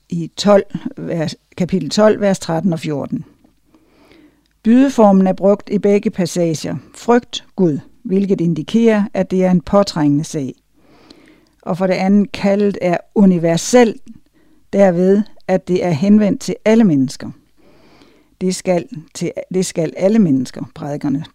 [0.09, 0.63] i 12,
[0.97, 3.25] vers, kapitel 12, vers 13 og 14.
[4.63, 6.75] Bydeformen er brugt i begge passager.
[6.95, 10.53] Frygt Gud, hvilket indikerer, at det er en påtrængende sag.
[11.61, 14.01] Og for det andet kaldet er universelt,
[14.73, 17.31] derved at det er henvendt til alle mennesker.
[18.41, 21.25] Det skal, til, det skal alle mennesker, prædikerne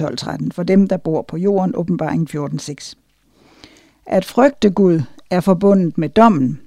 [0.00, 2.94] 12.13, øh, for dem, der bor på jorden, åbenbaring 14.6.
[4.06, 6.60] At frygte Gud er forbundet med dommen.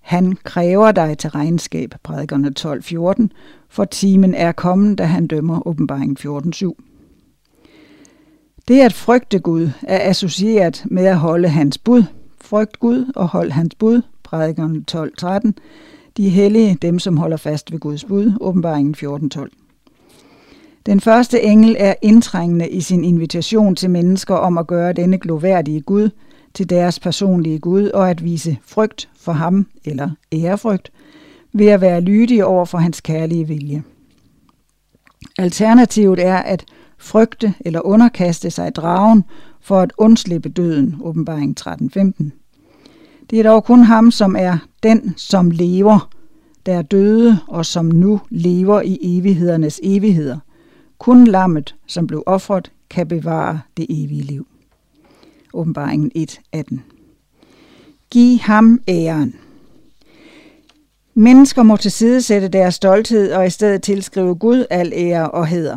[0.00, 3.28] Han kræver dig til regnskab, prædikerne 12.14,
[3.68, 6.72] for timen er kommet, da han dømmer, åbenbaring 14.7.
[8.68, 12.04] Det at frygte Gud er associeret med at holde hans bud.
[12.40, 15.52] Frygt Gud og hold hans bud, prædikerne 12.13,
[16.16, 19.48] de hellige, dem som holder fast ved Guds bud, åbenbaringen 14.12.
[20.86, 25.80] Den første engel er indtrængende i sin invitation til mennesker om at gøre denne gloværdige
[25.80, 26.10] Gud
[26.54, 30.92] til deres personlige Gud og at vise frygt for ham, eller ærefrygt,
[31.52, 33.82] ved at være lydige over for hans kærlige vilje.
[35.38, 36.64] Alternativet er at
[36.98, 39.24] frygte eller underkaste sig dragen
[39.60, 42.41] for at undslippe døden, åbenbaring 13.15.
[43.32, 46.10] Det er dog kun ham, som er den, som lever,
[46.66, 50.38] der er døde og som nu lever i evighedernes evigheder.
[50.98, 54.46] Kun lammet, som blev offret, kan bevare det evige liv.
[55.54, 56.12] Åbenbaringen
[56.56, 56.78] 1.18
[58.10, 59.34] Giv ham æren.
[61.14, 65.76] Mennesker må tilsidesætte deres stolthed og i stedet tilskrive Gud al ære og heder.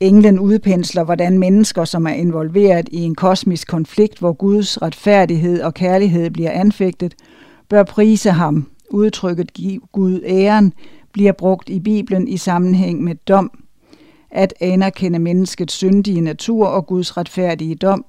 [0.00, 5.74] Englen udpensler, hvordan mennesker, som er involveret i en kosmisk konflikt, hvor Guds retfærdighed og
[5.74, 7.14] kærlighed bliver anfægtet,
[7.68, 8.70] bør prise ham.
[8.90, 10.72] Udtrykket giv Gud æren
[11.12, 13.50] bliver brugt i Bibelen i sammenhæng med dom,
[14.30, 18.04] at anerkende menneskets syndige natur og Guds retfærdige dom.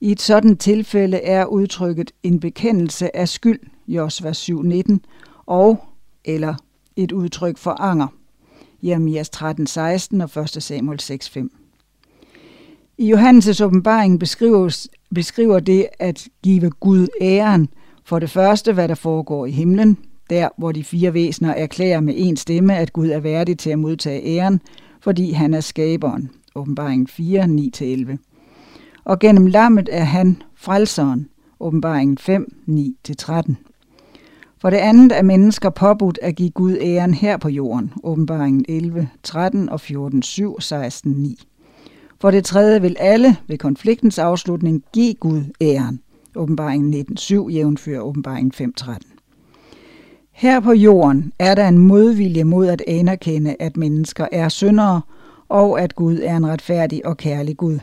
[0.00, 4.98] I et sådan tilfælde er udtrykket en bekendelse af skyld, Josva 7.19,
[5.46, 5.84] og
[6.24, 6.54] eller
[6.96, 8.06] et udtryk for anger.
[8.86, 10.62] Jeremias 13:16 og 1.
[10.62, 11.48] Samuel 6:5.
[12.98, 17.68] I Johannes' åbenbaring beskriver, beskriver det at give Gud æren
[18.04, 19.98] for det første, hvad der foregår i himlen,
[20.30, 23.78] der hvor de fire væsener erklærer med en stemme, at Gud er værdig til at
[23.78, 24.60] modtage æren,
[25.00, 26.30] fordi han er skaberen.
[26.54, 28.18] Åbenbaring 4, 9-11.
[29.04, 31.28] Og gennem lammet er han frelseren.
[31.60, 33.56] Åbenbaringen 5, 9-13.
[34.66, 37.92] For det andet er mennesker påbudt at give Gud æren her på jorden.
[38.02, 41.38] Åbenbaringen 11, 13 og 14, 7, 16, 9.
[42.20, 46.00] For det tredje vil alle ved konfliktens afslutning give Gud æren.
[46.36, 49.10] Åbenbaringen 19, 7, jævnfører åbenbaringen 5, 13.
[50.32, 55.00] Her på jorden er der en modvilje mod at anerkende, at mennesker er syndere,
[55.48, 57.78] og at Gud er en retfærdig og kærlig Gud.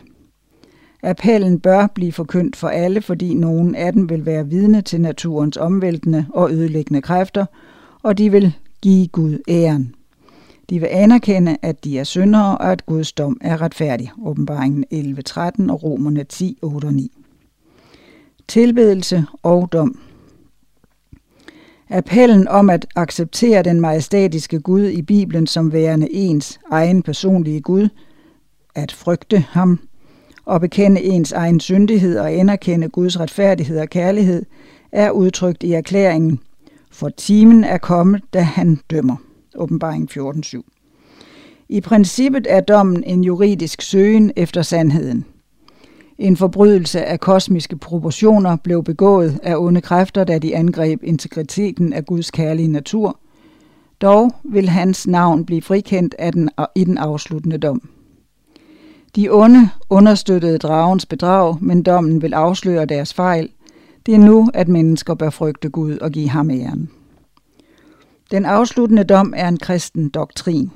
[1.04, 5.58] Appellen bør blive forkyndt for alle, fordi nogen af dem vil være vidne til naturens
[5.58, 7.46] omvæltende og ødelæggende kræfter,
[8.04, 9.96] og de vil give Gud æren.
[10.70, 14.12] De vil anerkende, at de er syndere, og at Guds dom er retfærdig.
[14.26, 17.12] Åbenbaringen 11.13 og Romerne 10, 8 og 9.
[18.48, 20.00] Tilbedelse og dom.
[21.90, 27.90] Appellen om at acceptere den majestatiske Gud i Bibelen som værende ens egen personlige Gud,
[28.76, 29.80] at frygte ham,
[30.46, 34.46] og bekende ens egen syndighed og anerkende Guds retfærdighed og kærlighed,
[34.92, 36.40] er udtrykt i erklæringen,
[36.92, 39.16] for timen er kommet, da han dømmer.
[39.56, 40.62] Åbenbaring 14.7.
[41.70, 45.26] I princippet er dommen en juridisk søgen efter sandheden.
[46.18, 52.06] En forbrydelse af kosmiske proportioner blev begået af onde kræfter, da de angreb integriteten af
[52.06, 53.20] Guds kærlige natur.
[54.02, 57.90] Dog vil hans navn blive frikendt af den, i den afsluttende dom.
[59.16, 63.50] De onde understøttede dragens bedrag, men dommen vil afsløre deres fejl.
[64.06, 66.90] Det er nu, at mennesker bør frygte Gud og give ham æren.
[68.32, 70.72] Den afsluttende dom er en kristen doktrin.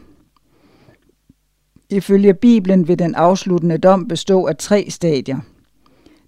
[1.89, 5.37] Ifølge Bibelen vil den afsluttende dom bestå af tre stadier.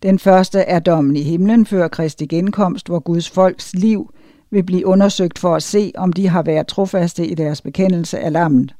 [0.04, 4.14] Den første er dommen i himlen før Kristi genkomst, hvor Guds folks liv
[4.52, 8.32] vil blive undersøgt for at se, om de har været trofaste i deres bekendelse af
[8.32, 8.76] lammet.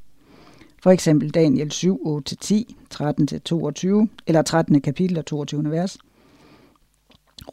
[0.84, 2.54] For eksempel Daniel 7, 8-10,
[2.94, 4.82] 13-22, eller 13.
[4.82, 5.72] kapitel og 22.
[5.72, 5.98] vers.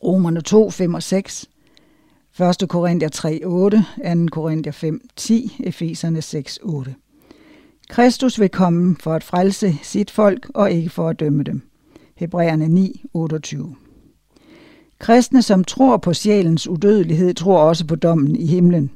[0.05, 1.49] Romerne 2, 5 og 6,
[2.63, 2.69] 1.
[2.69, 4.27] Korinther 3, 8, 2.
[4.33, 6.95] Korinther 5, 10, Efeserne 6, 8.
[7.89, 11.63] Kristus vil komme for at frelse sit folk og ikke for at dømme dem.
[12.17, 13.75] Hebræerne 9, 28.
[14.99, 18.91] Kristne, som tror på sjælens udødelighed, tror også på dommen i himlen.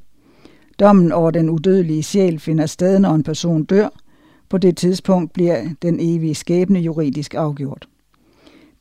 [0.81, 3.89] Dommen over den udødelige sjæl finder sted, når en person dør.
[4.51, 7.89] På det tidspunkt bliver den evige skæbne juridisk afgjort.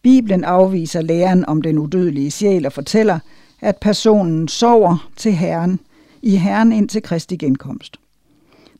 [0.02, 3.20] Bibelen afviser læren om den udødelige sjæl og fortæller,
[3.62, 5.80] at personen sover til Herren
[6.22, 7.98] i Herren indtil Kristi genkomst.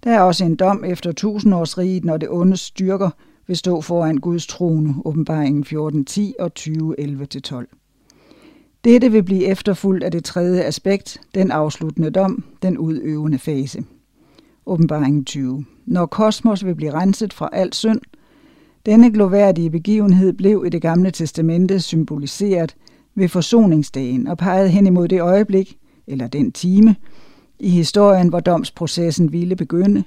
[0.04, 3.10] Der er også en dom efter tusindårsriget, når det onde styrker
[3.48, 7.66] vil stå foran Guds trone, åbenbaringen 14.10 og 20.11-12.
[8.84, 13.84] Dette vil blive efterfulgt af det tredje aspekt, den afsluttende dom, den udøvende fase.
[14.70, 15.66] Åbenbaringen 20.
[15.86, 18.02] Når kosmos vil blive renset fra al synd,
[18.86, 22.76] denne gloværdige begivenhed blev i det gamle testamente symboliseret
[23.16, 25.78] ved forsoningsdagen og pegede hen imod det øjeblik,
[26.08, 26.96] eller den time,
[27.60, 30.04] i historien, hvor domsprocessen ville begynde,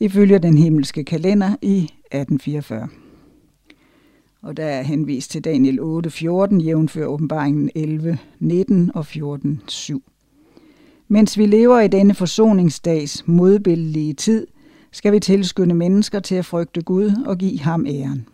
[0.00, 2.88] ifølge den himmelske kalender i 1844.
[4.42, 10.11] Og der er henvist til Daniel 8, 14, jævnfør åbenbaringen 11, 19 og 14, 7.
[11.12, 14.46] Mens vi lever i denne forsoningsdags modbillige tid,
[14.92, 18.26] skal vi tilskynde mennesker til at frygte Gud og give ham æren.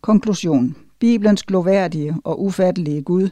[0.00, 0.76] Konklusion.
[0.98, 3.28] Bibelens gloværdige og ufattelige Gud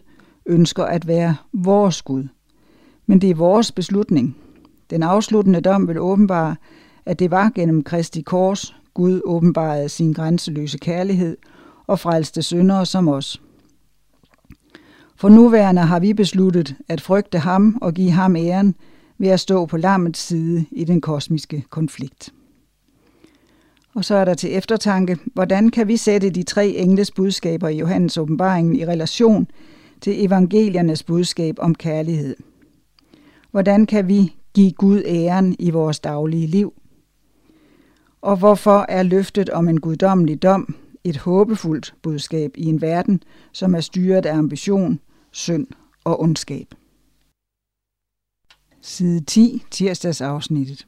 [0.46, 2.25] ønsker at være vores Gud–
[3.07, 4.37] men det er vores beslutning.
[4.90, 6.57] Den afsluttende dom vil åbenbare,
[7.07, 11.37] at det var gennem Kristi kors, Gud åbenbarede sin grænseløse kærlighed
[11.87, 13.42] og frelste syndere som os.
[15.20, 18.74] For nuværende har vi besluttet at frygte ham og give ham æren
[19.18, 22.33] ved at stå på lammets side i den kosmiske konflikt.
[23.94, 27.78] Og så er der til eftertanke, hvordan kan vi sætte de tre engles budskaber i
[27.78, 29.46] Johannes åbenbaringen i relation
[30.00, 32.37] til evangeliernes budskab om kærlighed–
[33.50, 36.72] Hvordan kan vi give Gud æren i vores daglige liv?
[38.22, 43.74] Og hvorfor er løftet om en guddommelig dom et håbefuldt budskab i en verden, som
[43.74, 45.00] er styret af ambition,
[45.32, 45.66] synd
[46.04, 46.74] og ondskab?
[48.80, 50.86] Side 10, tirsdagsafsnittet.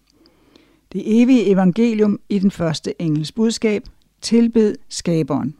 [0.92, 3.82] Det evige evangelium i den første engels budskab,
[4.20, 5.56] tilbed skaberen.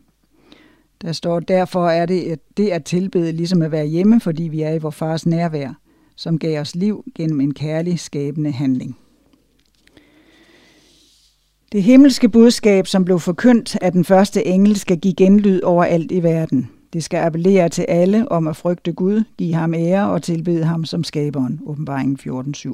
[1.03, 4.63] Der står, derfor er det, at det at tilbede ligesom at være hjemme, fordi vi
[4.63, 5.75] er i vor fars nærvær
[6.17, 8.99] som gav os liv gennem en kærlig skabende handling.
[11.73, 16.23] Det himmelske budskab, som blev forkyndt af den første engel, skal give genlyd overalt i
[16.23, 16.71] verden.
[16.93, 20.85] Det skal appellere til alle om at frygte Gud, give ham ære og tilbede ham
[20.85, 21.61] som skaberen.
[21.67, 22.73] Åbenbaringen 14.7.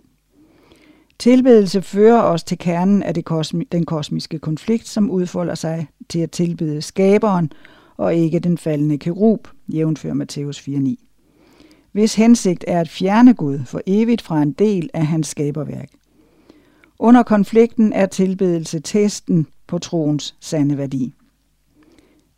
[1.18, 6.18] Tilbedelse fører os til kernen af det kosmi- den kosmiske konflikt, som udfolder sig til
[6.18, 7.52] at tilbede skaberen
[7.96, 11.08] og ikke den faldende kerub, jævnfør Matthæus 4.9
[11.92, 15.90] hvis hensigt er at fjerne Gud for evigt fra en del af hans skaberværk.
[16.98, 21.14] Under konflikten er tilbedelse testen på troens sande værdi.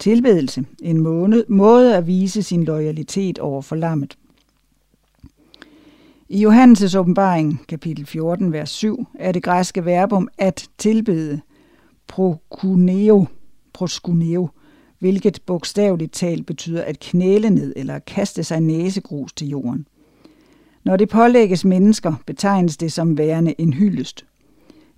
[0.00, 4.18] Tilbedelse, en måde, måde at vise sin loyalitet over for lammet.
[6.28, 11.40] I Johannes' åbenbaring, kapitel 14, vers 7, er det græske verbum at tilbede,
[12.06, 13.26] prokuneo,
[13.72, 14.48] proskuneo,
[14.98, 19.86] hvilket bogstaveligt talt betyder at knæle ned eller kaste sig næsegrus til jorden.
[20.84, 24.24] Når det pålægges mennesker, betegnes det som værende en hyldest.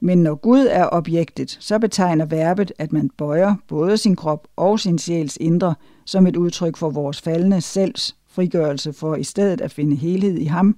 [0.05, 4.81] Men når Gud er objektet, så betegner verbet, at man bøjer både sin krop og
[4.81, 5.75] sin sjæls indre
[6.05, 10.45] som et udtryk for vores faldende selvs frigørelse for i stedet at finde helhed i
[10.45, 10.77] ham,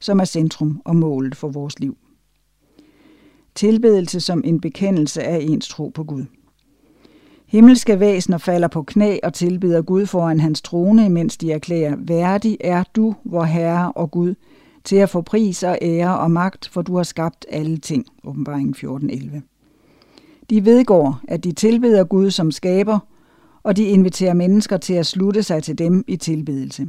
[0.00, 1.96] som er centrum og målet for vores liv.
[3.54, 6.24] Tilbedelse som en bekendelse af ens tro på Gud.
[7.46, 12.56] Himmelske væsener falder på knæ og tilbeder Gud foran hans trone, mens de erklærer, værdig
[12.60, 14.34] er du, vor Herre og Gud,
[14.84, 18.06] til at få pris og ære og magt, for du har skabt alle ting.
[18.24, 19.40] Åbenbaring 14.11.
[20.50, 22.98] De vedgår, at de tilbeder Gud som skaber,
[23.62, 26.86] og de inviterer mennesker til at slutte sig til dem i tilbedelse.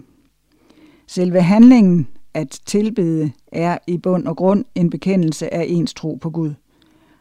[1.07, 6.29] Selve handlingen at tilbede er i bund og grund en bekendelse af ens tro på
[6.29, 6.53] Gud.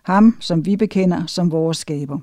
[0.02, 2.18] Ham, som vi bekender som vores skaber.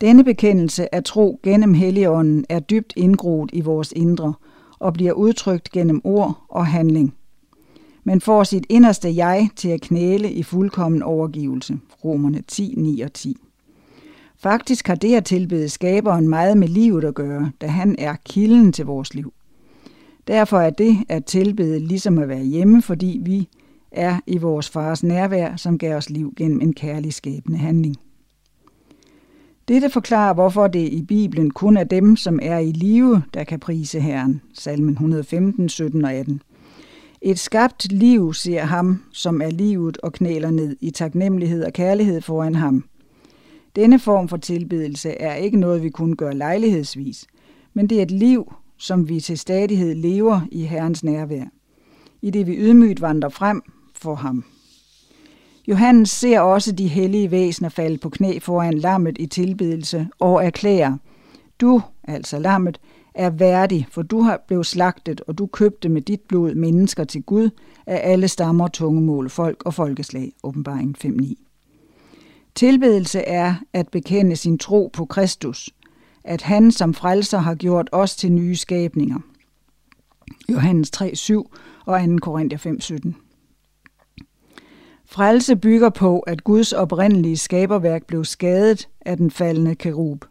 [0.00, 4.34] Denne bekendelse af tro gennem Helligånden er dybt indgroet i vores indre
[4.78, 7.14] og bliver udtrykt gennem ord og handling.
[8.04, 11.78] Men får sit inderste jeg til at knæle i fuldkommen overgivelse.
[12.04, 13.36] Romerne 10, 9 og 10.
[14.36, 18.72] Faktisk har det at tilbede skaberen meget med livet at gøre, da han er kilden
[18.72, 19.32] til vores liv.
[20.28, 23.48] Derfor er det at tilbede ligesom at være hjemme, fordi vi
[23.92, 27.96] er i vores fars nærvær, som gav os liv gennem en kærlig skabende handling.
[29.68, 33.60] Dette forklarer, hvorfor det i Bibelen kun er dem, som er i live, der kan
[33.60, 34.40] prise Herren.
[34.54, 36.42] Salmen 115, 17 og 18.
[37.24, 42.20] Et skabt liv ser ham, som er livet og knæler ned i taknemmelighed og kærlighed
[42.20, 42.84] foran ham.
[43.76, 47.26] Denne form for tilbedelse er ikke noget, vi kun gør lejlighedsvis,
[47.74, 51.44] men det er et liv, som vi til stadighed lever i Herrens nærvær.
[52.22, 53.62] I det vi ydmygt vandrer frem
[53.94, 54.44] for ham.
[55.68, 60.96] Johannes ser også de hellige væsener falde på knæ foran lammet i tilbedelse og erklærer,
[61.60, 62.80] du, altså lammet,
[63.14, 67.22] er værdig, for du har blevet slagtet, og du købte med dit blod mennesker til
[67.22, 67.50] Gud
[67.86, 70.32] af alle stammer, tungemål, folk og folkeslag.
[70.42, 71.34] Åbenbaring 5.9.
[72.54, 75.70] Tilbedelse er at bekende sin tro på Kristus,
[76.24, 79.18] at han som frelser har gjort os til nye skabninger.
[80.48, 81.34] Johannes 3.7
[81.86, 82.16] og 2.
[82.22, 83.12] Korinther 5.17.
[85.06, 90.24] Frelse bygger på, at Guds oprindelige skaberværk blev skadet af den faldende kerub,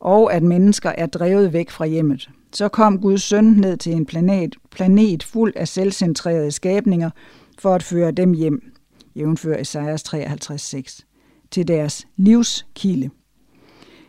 [0.00, 2.30] og at mennesker er drevet væk fra hjemmet.
[2.52, 7.10] Så kom Guds søn ned til en planet, planet fuld af selvcentrerede skabninger
[7.58, 8.72] for at føre dem hjem,
[9.16, 11.02] jævnfør Esajas 53.6,
[11.50, 13.10] til deres livskilde.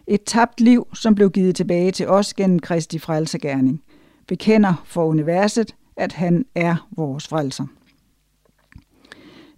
[0.08, 3.82] Et tabt liv, som blev givet tilbage til os gennem Kristi frelsegærning,
[4.28, 7.66] bekender for universet, at han er vores frelser.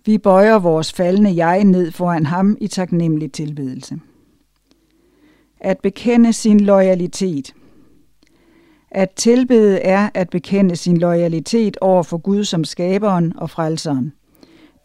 [0.06, 4.00] Vi bøjer vores faldende jeg ned foran ham i taknemmelig tilbedelse.
[5.60, 7.54] At bekende sin loyalitet.
[8.92, 14.14] At tilbede er at bekende sin loyalitet over for Gud som skaberen og frelseren.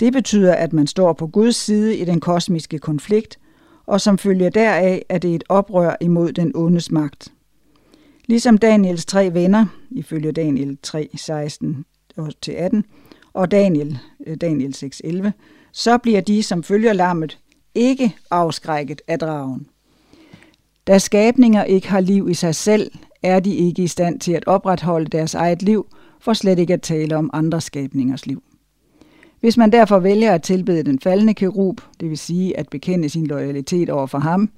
[0.00, 3.38] Det betyder, at man står på Guds side i den kosmiske konflikt,
[3.86, 7.32] og som følger deraf er det et oprør imod den ondes magt.
[8.26, 12.82] Ligesom Daniels tre venner, ifølge Daniel 3, 16-18,
[13.32, 15.30] og Daniel, øh, Daniel Daniel 6.11,
[15.72, 17.38] så bliver de, som følger lammet,
[17.74, 19.66] ikke afskrækket af dragen.
[20.86, 22.90] Da skabninger ikke har liv i sig selv,
[23.22, 25.86] er de ikke i stand til at opretholde deres eget liv,
[26.20, 28.42] for slet ikke at tale om andre skabningers liv.
[29.40, 33.26] Hvis man derfor vælger at tilbede den faldende kerub, det vil sige at bekende sin
[33.26, 34.50] loyalitet over for ham,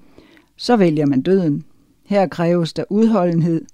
[0.57, 1.65] så vælger man døden.
[2.05, 3.65] Her kræves der udholdenhed,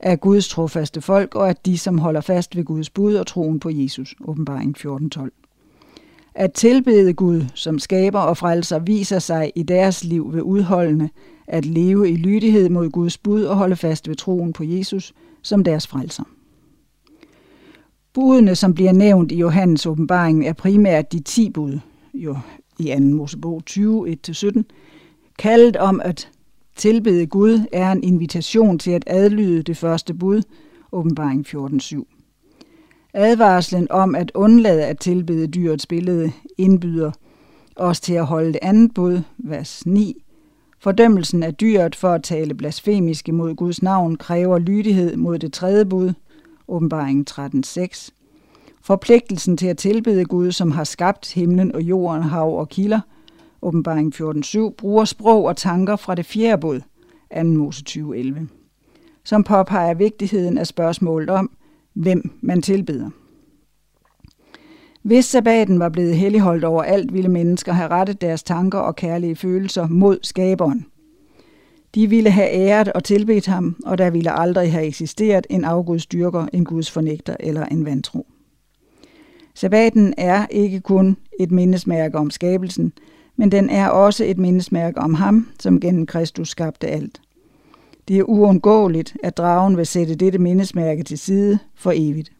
[0.00, 3.60] af Guds trofaste folk, og at de, som holder fast ved Guds bud og troen
[3.60, 4.14] på Jesus.
[4.24, 5.41] Åbenbaring 14.12.
[6.34, 11.08] At tilbede Gud som skaber og frelser viser sig i deres liv ved udholdende
[11.46, 15.12] at leve i lydighed mod Guds bud og holde fast ved troen på Jesus
[15.42, 16.24] som deres frelser.
[18.12, 21.78] Budene, som bliver nævnt i Johannes åbenbaring, er primært de ti bud,
[22.14, 22.36] jo
[22.78, 23.00] i 2.
[23.00, 24.62] Mosebog 20, 1-17,
[25.38, 26.28] kaldet om at
[26.76, 30.42] Tilbede Gud er en invitation til at adlyde det første bud,
[30.92, 32.11] åbenbaring 14.7.
[33.14, 37.10] Advarslen om at undlade at tilbede dyrets billede indbyder
[37.76, 40.24] os til at holde det andet bud, vers 9.
[40.78, 45.84] Fordømmelsen af dyret for at tale blasfemisk imod Guds navn kræver lydighed mod det tredje
[45.84, 46.12] bud,
[46.68, 48.08] åbenbaring 13.6.
[48.82, 53.00] Forpligtelsen til at tilbede Gud, som har skabt himlen og jorden, hav og kilder–
[53.62, 56.80] åbenbaring 14.7, bruger sprog og tanker fra det fjerde bud,
[57.36, 57.42] 2.
[57.44, 58.40] Mose 20.11,
[59.24, 61.50] som påpeger vigtigheden af spørgsmålet om,
[61.94, 63.10] hvem man tilbeder.
[65.02, 69.36] Hvis sabbaten var blevet helligholdt over alt, ville mennesker have rettet deres tanker og kærlige
[69.36, 70.86] følelser mod skaberen.
[71.94, 76.46] De ville have æret og tilbedt ham, og der ville aldrig have eksisteret en afgudstyrker,
[76.52, 78.26] en Guds fornægter eller en vantro.
[79.54, 82.92] Sabbaten er ikke kun et mindesmærke om skabelsen,
[83.36, 87.20] men den er også et mindesmærke om ham, som gennem Kristus skabte alt.
[88.08, 92.32] Det er uundgåeligt, at dragen vil sætte dette mindesmærke til side for evigt.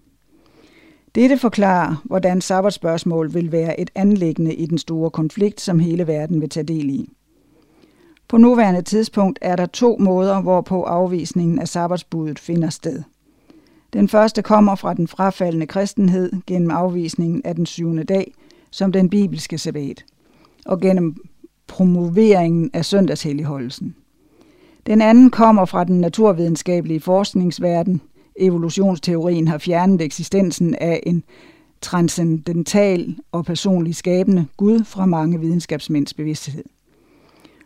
[1.14, 6.40] Dette forklarer, hvordan sabbatspørgsmål vil være et anlæggende i den store konflikt, som hele verden
[6.40, 7.08] vil tage del i.
[8.28, 13.02] På nuværende tidspunkt er der to måder, hvorpå afvisningen af sabbatsbuddet finder sted.
[13.92, 18.32] Den første kommer fra den frafaldende kristenhed gennem afvisningen af den syvende dag
[18.70, 20.04] som den bibelske sabbat,
[20.66, 21.16] og gennem
[21.66, 23.94] promoveringen af søndagshelligholdelsen.
[24.86, 28.00] Den anden kommer fra den naturvidenskabelige forskningsverden.
[28.36, 31.24] Evolutionsteorien har fjernet eksistensen af en
[31.80, 36.64] transcendental og personlig skabende Gud fra mange videnskabsmænds bevidsthed.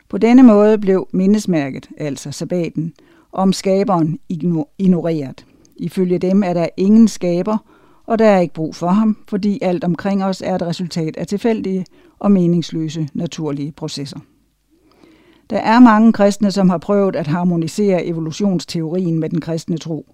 [0.08, 2.92] På denne måde blev mindesmærket, altså sabbaten,
[3.32, 4.18] om skaberen
[4.78, 5.46] ignoreret.
[5.76, 7.58] Ifølge dem er der ingen skaber,
[8.06, 11.26] og der er ikke brug for ham, fordi alt omkring os er et resultat af
[11.26, 11.86] tilfældige
[12.18, 14.18] og meningsløse naturlige processer.
[15.51, 20.07] Der er mange kristne, som har prøvet at harmonisere evolutionsteorien med den kristne tro.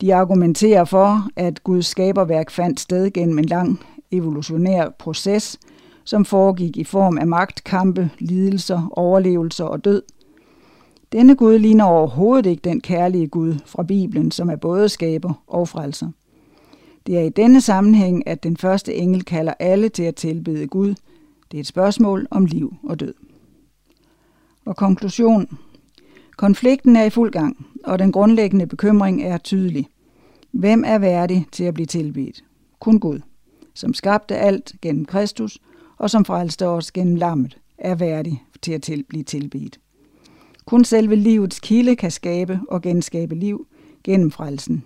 [0.00, 3.80] De argumenterer for, at Guds skaberværk fandt sted gennem en lang
[4.10, 5.58] evolutionær proces,
[6.04, 10.02] som foregik i form af magtkampe, lidelser, overlevelser og død.
[11.12, 15.68] Denne Gud ligner overhovedet ikke den kærlige Gud fra Bibelen, som er både skaber og
[15.68, 16.08] frelser.
[17.06, 20.94] Det er i denne sammenhæng, at den første engel kalder alle til at tilbede Gud.
[21.50, 23.14] Det er et spørgsmål om liv og død.
[24.64, 25.58] Og konklusion.
[26.36, 29.86] Konflikten er i fuld gang, og den grundlæggende bekymring er tydelig.
[30.50, 32.44] Hvem er værdig til at blive tilbedt?
[32.78, 33.20] Kun Gud,
[33.74, 35.58] som skabte alt gennem Kristus,
[35.98, 39.80] og som frelste os gennem lammet, er værdig til at til, blive tilbedt.
[40.64, 43.66] Kun selve livets kilde kan skabe og genskabe liv
[44.04, 44.84] gennem frelsen.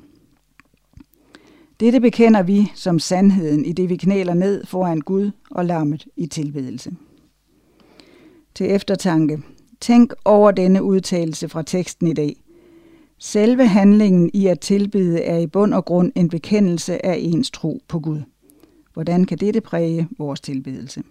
[1.80, 6.26] Dette bekender vi som sandheden i det, vi knæler ned foran Gud og lammet i
[6.26, 6.96] tilbedelse.
[8.54, 9.42] Til eftertanke.
[9.80, 12.36] Tænk over denne udtalelse fra teksten i dag.
[13.18, 17.80] Selve handlingen i at tilbede er i bund og grund en bekendelse af ens tro
[17.88, 18.20] på Gud.
[18.92, 21.02] Hvordan kan dette præge vores tilbedelse?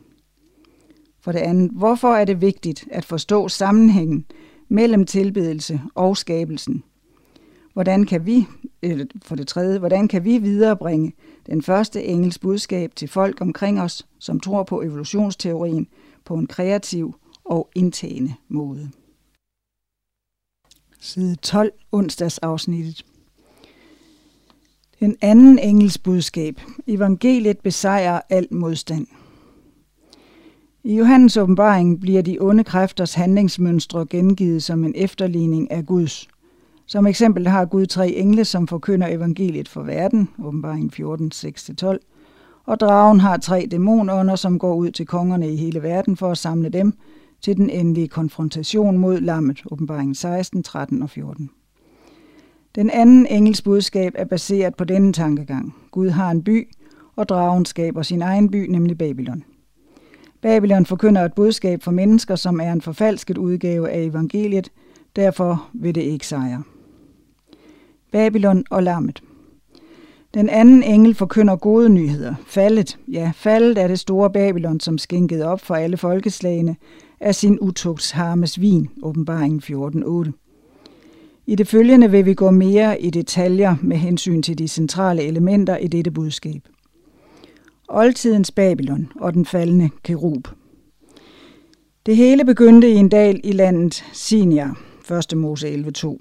[1.21, 4.25] For det andet, hvorfor er det vigtigt at forstå sammenhængen
[4.69, 6.83] mellem tilbedelse og skabelsen?
[7.73, 8.47] Hvordan kan vi,
[9.21, 11.13] for det tredje, hvordan kan vi viderebringe
[11.45, 15.87] den første engels budskab til folk omkring os, som tror på evolutionsteorien
[16.25, 17.15] på en kreativ
[17.45, 18.91] og indtagende måde?
[20.99, 23.05] Side 12, onsdagsafsnittet.
[24.99, 26.61] Den anden engels budskab.
[26.87, 29.07] Evangeliet besejrer al modstand.
[30.83, 36.27] I Johannes åbenbaring bliver de onde kræfters handlingsmønstre gengivet som en efterligning af Guds.
[36.85, 41.97] Som eksempel har Gud tre engle, som forkynder evangeliet for verden, åbenbaring 14, 6-12,
[42.65, 46.37] og dragen har tre dæmonånder, som går ud til kongerne i hele verden for at
[46.37, 46.93] samle dem
[47.45, 51.49] til den endelige konfrontation mod lammet, åbenbaring 16, 13 og 14.
[52.75, 55.75] Den anden engels budskab er baseret på denne tankegang.
[55.91, 56.67] Gud har en by,
[57.15, 59.43] og dragen skaber sin egen by, nemlig Babylon.
[60.41, 64.71] Babylon forkynder et budskab for mennesker, som er en forfalsket udgave af evangeliet,
[65.15, 66.63] derfor vil det ikke sejre.
[68.11, 69.23] Babylon og lammet.
[70.33, 72.35] Den anden engel forkynder gode nyheder.
[72.47, 76.75] Faldet, ja, faldet er det store Babylon, som skænkede op for alle folkeslagene
[77.25, 80.31] af sin utugtsharmes vin, åbenbaringen 14.8.
[81.45, 85.77] I det følgende vil vi gå mere i detaljer med hensyn til de centrale elementer
[85.77, 86.61] i dette budskab.
[87.89, 90.47] Oldtidens Babylon og den faldende kerub.
[92.05, 94.79] Det hele begyndte i en dal i landet Sinjar,
[95.31, 95.37] 1.
[95.37, 96.17] Mose 11.2,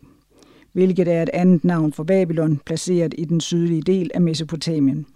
[0.72, 5.06] hvilket er et andet navn for Babylon, placeret i den sydlige del af Mesopotamien.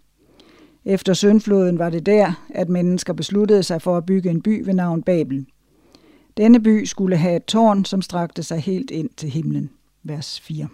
[0.85, 4.75] Efter syndfloden var det der, at mennesker besluttede sig for at bygge en by ved
[4.75, 5.47] navn Babel.
[6.39, 9.71] Denne by skulle have et tårn, som strakte sig helt ind til himlen.
[10.03, 10.69] Vers 4.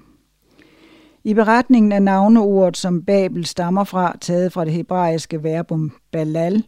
[1.24, 6.64] I beretningen er navneordet, som Babel stammer fra, taget fra det hebraiske verbum balal,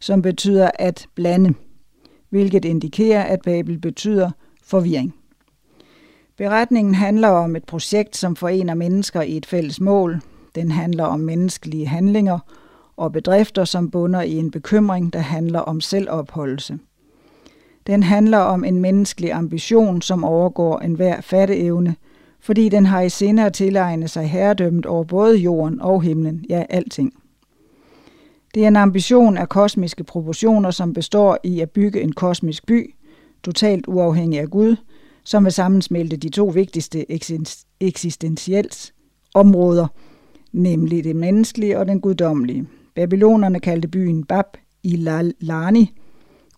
[0.00, 1.54] som betyder at blande,
[2.30, 4.30] hvilket indikerer, at Babel betyder
[4.62, 5.14] forvirring.
[6.36, 10.20] Beretningen handler om et projekt, som forener mennesker i et fælles mål.
[10.54, 12.38] Den handler om menneskelige handlinger
[12.96, 16.78] og bedrifter, som bunder i en bekymring, der handler om selvopholdelse.
[17.88, 21.96] Den handler om en menneskelig ambition, som overgår enhver fatteevne–
[22.40, 26.64] fordi den har i sinde at tilegne sig herredømmet over både jorden og himlen, ja
[26.70, 27.12] alting.
[28.54, 32.94] Det er en ambition af kosmiske proportioner, som består i at bygge en kosmisk by,
[33.42, 34.76] totalt uafhængig af Gud,
[35.24, 37.06] som vil sammensmelte de to vigtigste
[37.80, 38.94] eksistentiels
[39.34, 39.86] områder,
[40.52, 42.66] nemlig det menneskelige og den guddommelige.
[42.94, 44.46] Babylonerne kaldte byen Bab
[44.82, 45.94] Ilalani,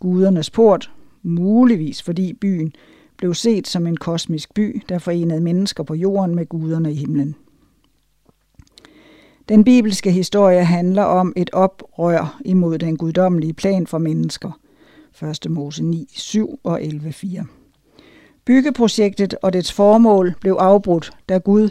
[0.00, 0.90] gudernes port,
[1.22, 2.72] muligvis fordi byen
[3.16, 7.34] blev set som en kosmisk by, der forenede mennesker på jorden med guderne i himlen.
[9.48, 14.60] Den bibelske historie handler om et oprør imod den guddommelige plan for mennesker.
[15.44, 15.50] 1.
[15.50, 17.44] Mose 9, 7 og 11, 4.
[18.44, 21.68] Byggeprojektet og dets formål blev afbrudt, da Gud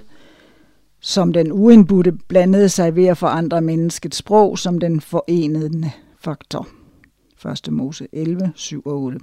[0.99, 6.67] som den uindbudte blandede sig ved at forandre menneskets sprog som den forenede faktor.
[7.67, 7.73] 1.
[7.73, 9.19] Mose 11, 7 og 8.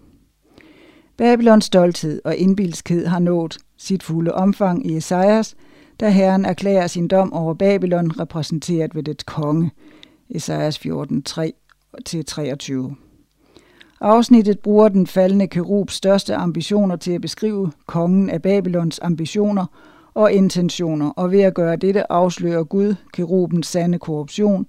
[1.19, 5.57] Babylons stolthed og indbilskhed har nået sit fulde omfang i Esajas,
[6.01, 9.71] da Herren erklærer sin dom over Babylon, repræsenteret ved dets konge,
[10.31, 12.95] Esajas 14:3-23.
[14.01, 19.67] Afsnittet bruger den faldende kerubs største ambitioner til at beskrive kongen af Babylons ambitioner
[20.15, 24.67] og intentioner, og ved at gøre dette afslører Gud kerubens sande korruption.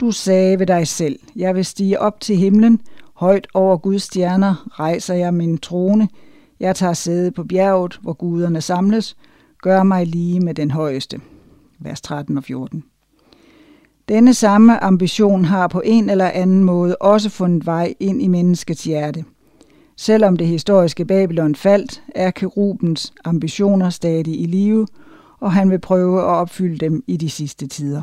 [0.00, 2.80] Du sagde ved dig selv, jeg vil stige op til himlen,
[3.18, 6.08] højt over Guds stjerner rejser jeg min trone,
[6.60, 9.16] jeg tager sæde på bjerget, hvor guderne samles,
[9.62, 11.20] gør mig lige med den højeste.
[11.78, 12.84] Vers 13 og 14.
[14.08, 18.84] Denne samme ambition har på en eller anden måde også fundet vej ind i menneskets
[18.84, 19.24] hjerte.
[19.96, 24.86] Selvom det historiske Babylon faldt, er kerubens ambitioner stadig i live,
[25.40, 28.02] og han vil prøve at opfylde dem i de sidste tider.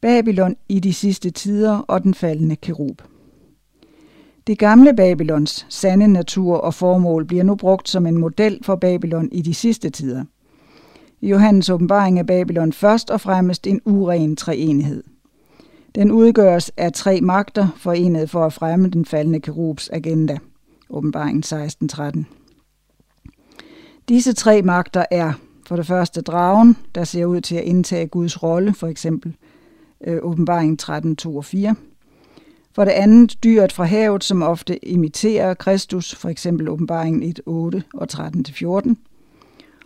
[0.00, 3.02] Babylon i de sidste tider og den faldende kerub.
[4.50, 9.28] Det gamle Babylons sande natur og formål bliver nu brugt som en model for Babylon
[9.32, 10.24] i de sidste tider.
[11.20, 15.04] I Johannes åbenbaring er Babylon først og fremmest en uren treenighed.
[15.94, 20.38] Den udgøres af tre magter, forenet for at fremme den faldende kerubs agenda.
[20.90, 22.24] Åbenbaring 16.13.
[24.08, 25.32] Disse tre magter er
[25.66, 29.36] for det første dragen, der ser ud til at indtage Guds rolle, for eksempel
[30.06, 31.74] øh, åbenbaring 13.2 og 4.
[32.74, 37.82] For det andet dyret fra havet, som ofte imiterer Kristus, for eksempel åbenbaringen 1, 8
[37.94, 38.94] og 13-14.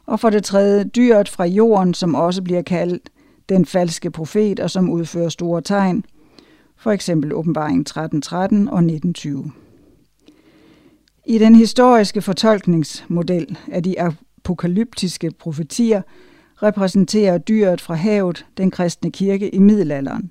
[0.07, 3.11] Og for det tredje dyret fra jorden, som også bliver kaldt
[3.49, 6.05] den falske profet, og som udfører store tegn,
[6.77, 9.53] for eksempel åbenbaringen 13, 13 og 19, 20.
[11.27, 16.03] I den historiske fortolkningsmodel af de apokalyptiske profetier
[16.63, 20.31] repræsenterer dyret fra havet den kristne kirke i middelalderen.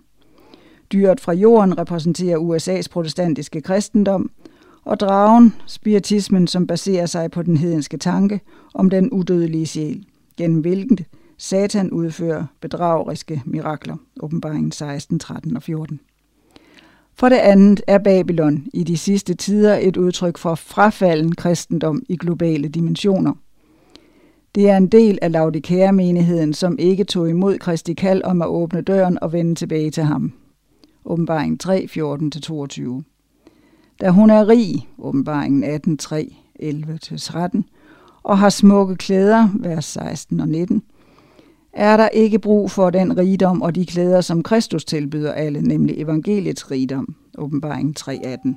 [0.94, 4.32] Dyret fra jorden repræsenterer USA's protestantiske kristendom,
[4.86, 8.41] og dragen, spiritismen, som baserer sig på den hedenske tanke
[8.74, 10.06] om den udødelige sjæl,
[10.38, 11.00] gennem hvilken
[11.38, 13.96] Satan udfører bedrageriske mirakler.
[14.22, 16.00] Åbenbaringen 16, 13 og 14.
[17.16, 22.18] For det andet er Babylon i de sidste tider et udtryk for frafalden kristendom i
[22.18, 23.34] globale dimensioner.
[24.56, 28.82] Det er en del af Laudikea-menigheden, som ikke tog imod Kristi kald om at åbne
[28.82, 30.34] døren og vende tilbage til ham.
[31.06, 33.04] Åbenbaring 3, 14-22.
[34.01, 37.62] Da hun er rig, åbenbaringen 18, 3, 11-13,
[38.24, 40.84] og har smukke klæder, vers 16 og 19,
[41.74, 46.01] er der ikke brug for den rigdom og de klæder, som Kristus tilbyder alle, nemlig
[46.01, 48.54] evangeliets rigdom, åbenbaring 3.18.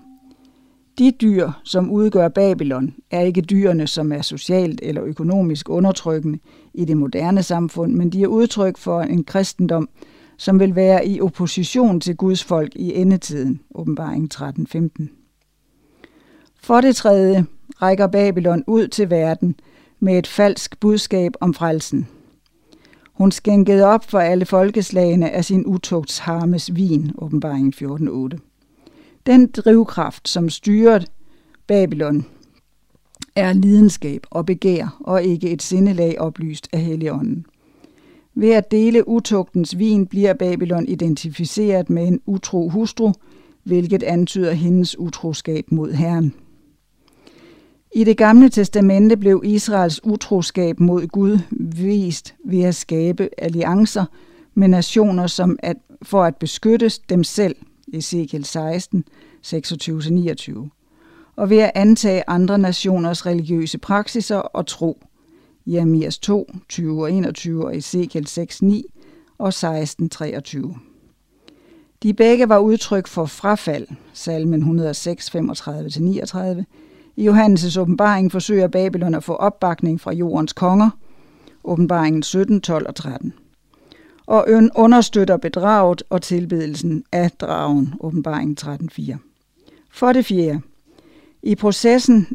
[0.98, 6.38] De dyr, som udgør Babylon, er ikke dyrene, som er socialt eller økonomisk undertrykkende
[6.74, 9.88] i det moderne samfund, men de er udtryk for en kristendom,
[10.36, 15.08] som vil være i opposition til Guds folk i endetiden, åbenbaring 13.15.
[16.62, 17.46] For det tredje
[17.82, 19.60] rækker Babylon ud til verden
[20.00, 22.08] med et falsk budskab om frelsen.
[23.12, 28.38] Hun skænkede op for alle folkeslagene af sin utugtsharmes vin, åbenbaring 14.8.
[29.26, 31.00] Den drivkraft, som styrer
[31.66, 32.26] Babylon,
[33.36, 37.46] er lidenskab og begær, og ikke et sindelag oplyst af Helligånden.
[38.38, 43.12] Ved at dele utugtens vin bliver Babylon identificeret med en utro hustru,
[43.64, 46.34] hvilket antyder hendes utroskab mod Herren.
[47.94, 54.04] I det gamle testamente blev Israels utroskab mod Gud vist ved at skabe alliancer
[54.54, 57.56] med nationer som at, for at beskytte dem selv,
[57.92, 59.04] Ezekiel 16,
[59.46, 60.68] 26-29,
[61.36, 65.05] og ved at antage andre nationers religiøse praksiser og tro,
[65.66, 68.84] Jeremias 2, 20 og 21 og Ezekiel 6, 9
[69.38, 70.76] og 16, 23.
[72.02, 76.62] De begge var udtryk for frafald, salmen 106, 35-39,
[77.16, 80.90] i Johannes' åbenbaring forsøger Babylon at få opbakning fra jordens konger,
[81.64, 83.32] åbenbaringen 17, 12 og 13,
[84.26, 89.16] og understøtter bedraget og tilbedelsen af dragen, åbenbaringen 13.4.
[89.90, 90.60] For det fjerde,
[91.42, 92.26] i processen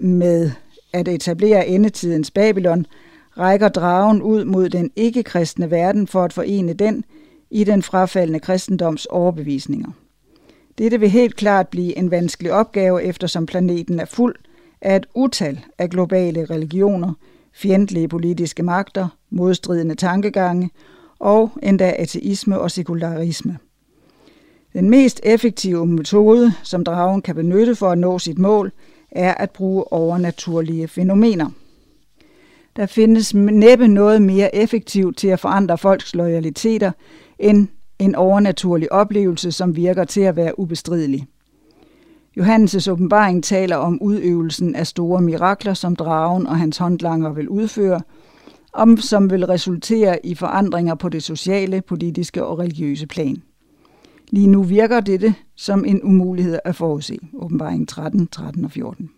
[0.00, 0.50] med
[0.92, 2.86] at etablere endetidens Babylon,
[3.38, 7.04] rækker dragen ud mod den ikke-kristne verden for at forene den
[7.50, 9.90] i den frafaldende kristendoms overbevisninger.
[10.78, 14.34] Dette vil helt klart blive en vanskelig opgave, eftersom planeten er fuld
[14.80, 17.12] af et utal af globale religioner,
[17.54, 20.70] fjendtlige politiske magter, modstridende tankegange
[21.18, 23.58] og endda ateisme og sekularisme.
[24.72, 28.72] Den mest effektive metode, som dragen kan benytte for at nå sit mål,
[29.16, 31.50] er at bruge overnaturlige fænomener.
[32.76, 36.92] Der findes næppe noget mere effektivt til at forandre folks loyaliteter
[37.38, 41.26] end en overnaturlig oplevelse, som virker til at være ubestridelig.
[42.40, 48.00] Johannes' åbenbaring taler om udøvelsen af store mirakler, som dragen og hans håndlanger vil udføre,
[48.72, 53.42] om som vil resultere i forandringer på det sociale, politiske og religiøse plan.
[54.30, 57.18] Lige nu virker dette som en umulighed at forudse.
[57.34, 59.10] Åbenbaring 13, 13 og 14.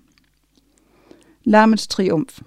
[1.44, 2.40] Lammets triumf.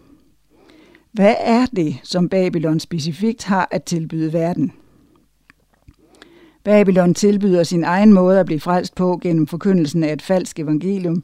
[1.11, 4.71] Hvad er det, som Babylon specifikt har at tilbyde verden?
[6.63, 11.23] Babylon tilbyder sin egen måde at blive frelst på gennem forkyndelsen af et falsk evangelium.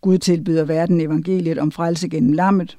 [0.00, 2.78] Gud tilbyder verden evangeliet om frelse gennem lammet.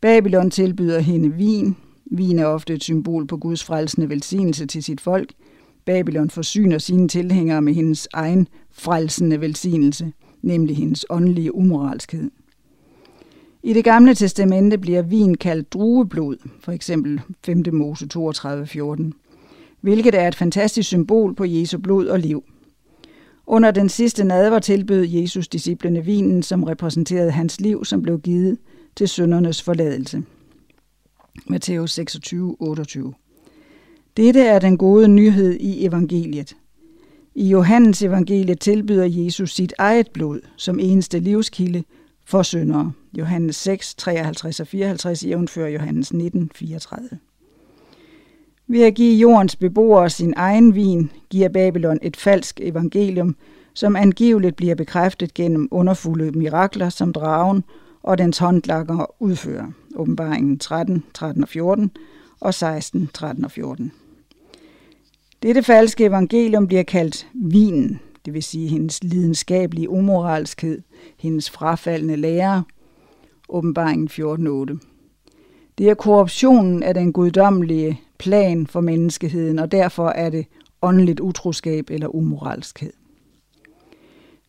[0.00, 1.76] Babylon tilbyder hende vin.
[2.10, 5.32] Vin er ofte et symbol på Guds frelsende velsignelse til sit folk.
[5.86, 10.12] Babylon forsyner sine tilhængere med hendes egen frelsende velsignelse,
[10.42, 12.30] nemlig hendes åndelige umoralskhed.
[13.62, 17.64] I det gamle testamente bliver vin kaldt drueblod, for eksempel 5.
[17.72, 19.12] Mose 32:14
[19.80, 22.44] hvilket er et fantastisk symbol på Jesu blod og liv.
[23.46, 28.58] Under den sidste nadver tilbød Jesus disciplene vinen, som repræsenterede hans liv, som blev givet
[28.96, 30.22] til søndernes forladelse.
[31.46, 33.14] Matthæus 26, 28.
[34.16, 36.56] Dette er den gode nyhed i evangeliet.
[37.34, 41.84] I Johannes evangeliet tilbyder Jesus sit eget blod som eneste livskilde
[42.24, 42.92] for syndere.
[43.18, 47.08] Johannes 6, 53 og 54, jævnfører Johannes 19, 34.
[48.66, 53.36] Ved at give jordens beboere sin egen vin, giver Babylon et falsk evangelium,
[53.74, 57.64] som angiveligt bliver bekræftet gennem underfulde mirakler, som dragen
[58.02, 59.66] og dens håndlakker udfører.
[59.96, 61.90] Åbenbaringen 13, 13 og 14
[62.40, 63.92] og 16, 13 og 14.
[65.46, 70.82] Dette falske evangelium bliver kaldt vinen, det vil sige hendes lidenskabelige umoralskhed,
[71.18, 72.64] hendes frafaldende lære.
[73.48, 74.78] Åbenbaringen 14, 14.8.
[75.78, 80.46] Det er korruptionen af den guddommelige plan for menneskeheden, og derfor er det
[80.82, 82.92] åndeligt utroskab eller umoralskhed.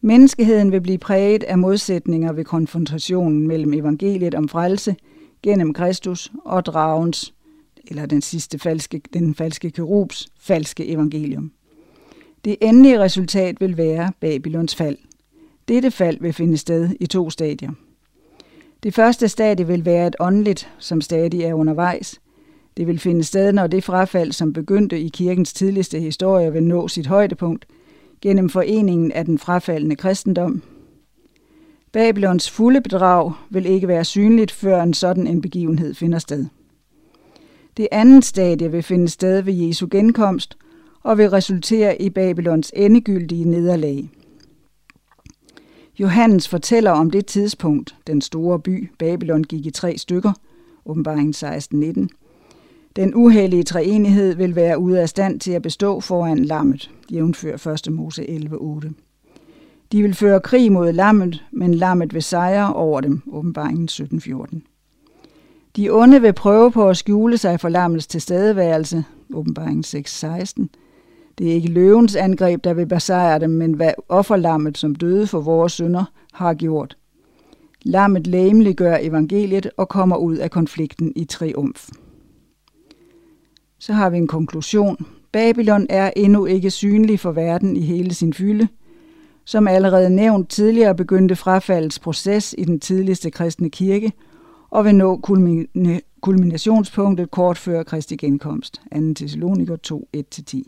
[0.02, 4.96] Menneskeheden vil blive præget af modsætninger ved konfrontationen mellem evangeliet om frelse
[5.44, 7.34] gennem Kristus og dragens,
[7.90, 11.52] eller den sidste falske, den falske kerubs falske evangelium.
[12.46, 14.98] Det endelige resultat vil være Babylons fald.
[15.68, 17.72] Dette fald vil finde sted i to stadier.
[18.84, 22.16] Det første stadie vil være et åndeligt, som stadig er undervejs–
[22.78, 26.88] det vil finde sted, når det frafald, som begyndte i kirkens tidligste historie, vil nå
[26.88, 27.66] sit højdepunkt
[28.22, 30.62] gennem foreningen af den frafaldende kristendom.
[31.92, 36.46] Babylons fulde bedrag vil ikke være synligt, før en sådan en begivenhed finder sted.
[37.78, 40.58] Det andet stadie vil finde sted ved Jesu genkomst
[41.04, 44.10] og vil resultere i Babylons endegyldige nederlag.
[46.00, 50.34] Johannes fortæller om det tidspunkt, den store by Babylon gik i tre stykker,
[50.86, 52.08] åbenbaringen 16.19,
[52.96, 57.94] den uheldige treenighed vil være ude af stand til at bestå foran lammet, jævnfør 1.
[57.94, 58.90] Mose 11.8.
[59.92, 64.77] De vil føre krig mod lammet, men lammet vil sejre over dem, åbenbaringen 17.14.
[65.78, 70.68] De onde vil prøve på at skjule sig for lammets tilstedeværelse, åbenbaringen 6.16.
[71.38, 75.42] Det er ikke løvens angreb, der vil besejre dem, men hvad offerlammet, som døde for
[75.42, 76.04] vores synder,
[76.34, 76.98] har gjort.
[77.84, 81.90] Lammet læmeliggør evangeliet og kommer ud af konflikten i triumf.
[83.80, 85.06] Så har vi en konklusion.
[85.32, 88.68] Babylon er endnu ikke synlig for verden i hele sin fylde.
[89.46, 94.12] Som allerede nævnt tidligere begyndte frafaldets proces i den tidligste kristne kirke
[94.70, 95.18] og vil nå
[96.22, 98.82] kulminationspunktet kort før Kristi genkomst.
[98.96, 99.14] 2.
[99.16, 100.62] Thessaloniker 2, 1-10.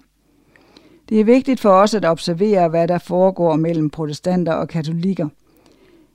[1.09, 5.27] Det er vigtigt for os at observere, hvad der foregår mellem protestanter og katolikker.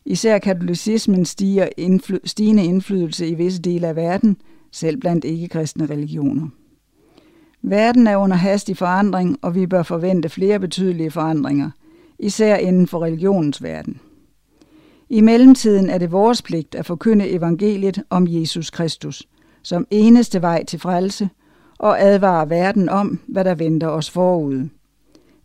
[0.05, 4.37] Især katolicismen stiger indfly- stigende indflydelse i visse dele af verden,
[4.71, 6.49] selv blandt ikke-kristne religioner.
[7.63, 11.71] Verden er under hastig forandring, og vi bør forvente flere betydelige forandringer,
[12.19, 14.01] især inden for religionens verden.
[15.15, 19.29] I mellemtiden er det vores pligt at forkynde evangeliet om Jesus Kristus,
[19.63, 21.29] som eneste vej til frelse,
[21.79, 24.69] og advare verden om, hvad der venter os forude.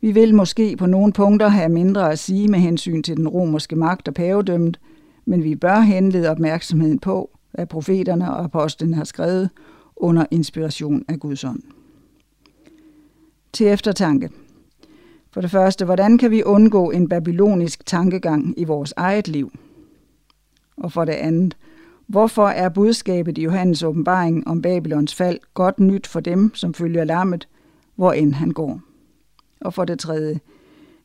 [0.01, 3.75] Vi vil måske på nogle punkter have mindre at sige med hensyn til den romerske
[3.75, 4.79] magt og pavedømmet,
[5.25, 9.49] men vi bør henlede opmærksomheden på, hvad profeterne og apostlene har skrevet
[9.95, 11.61] under inspiration af Guds ånd
[13.53, 14.29] til eftertanke.
[15.31, 19.51] For det første, hvordan kan vi undgå en babylonisk tankegang i vores eget liv?
[20.77, 21.55] Og for det andet,
[22.09, 27.03] Hvorfor er budskabet i Johannes åbenbaring om Babylons fald godt nyt for dem, som følger
[27.03, 27.47] lammet,
[27.95, 28.81] hvor end han går?
[29.61, 30.39] Og for det tredje,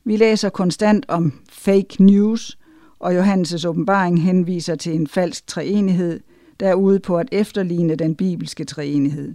[0.04, 2.58] vi læser konstant om fake news,
[2.98, 6.20] og Johannes' åbenbaring henviser til en falsk treenighed,
[6.60, 9.34] der er ude på at efterligne den bibelske treenighed.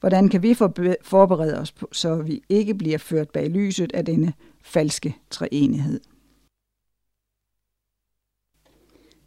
[0.00, 0.54] Hvordan kan vi
[1.02, 4.32] forberede os, på, så vi ikke bliver ført bag lyset af denne
[4.62, 6.00] falske treenighed?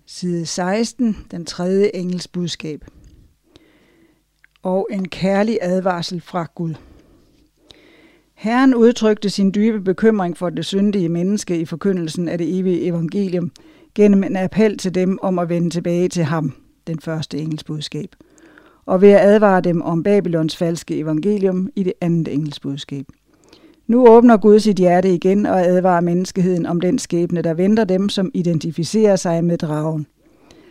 [0.05, 2.85] Side 16, den tredje engels budskab.
[4.63, 6.73] Og en kærlig advarsel fra Gud.
[8.33, 13.51] Herren udtrykte sin dybe bekymring for det syndige menneske i forkyndelsen af det evige evangelium
[13.95, 16.53] gennem en appel til dem om at vende tilbage til ham,
[16.87, 18.15] den første engels budskab,
[18.89, 23.05] og ved at advare dem om Babylons falske evangelium i det andet engelsbudskab.
[23.87, 28.09] Nu åbner Gud sit hjerte igen og advarer menneskeheden om den skæbne, der venter dem,
[28.09, 30.07] som identificerer sig med dragen.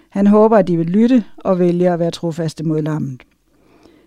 [0.08, 3.22] Han håber, at de vil lytte og vælge at være trofaste mod lammet.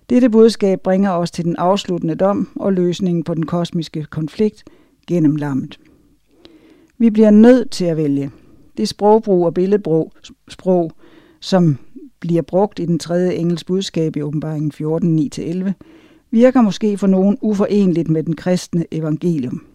[0.10, 4.64] Dette budskab bringer os til den afsluttende dom og løsningen på den kosmiske konflikt
[5.08, 5.80] gennem lammet.
[6.98, 8.32] Vi bliver nødt til at vælge.
[8.78, 10.14] Det sprogbrug og billedbrug,
[10.48, 10.92] sprog,
[11.40, 11.78] som
[12.22, 15.72] bliver brugt i den tredje engels budskab i åbenbaringen 14, 9-11,
[16.32, 19.66] virker måske for nogen uforenligt med den kristne evangelium.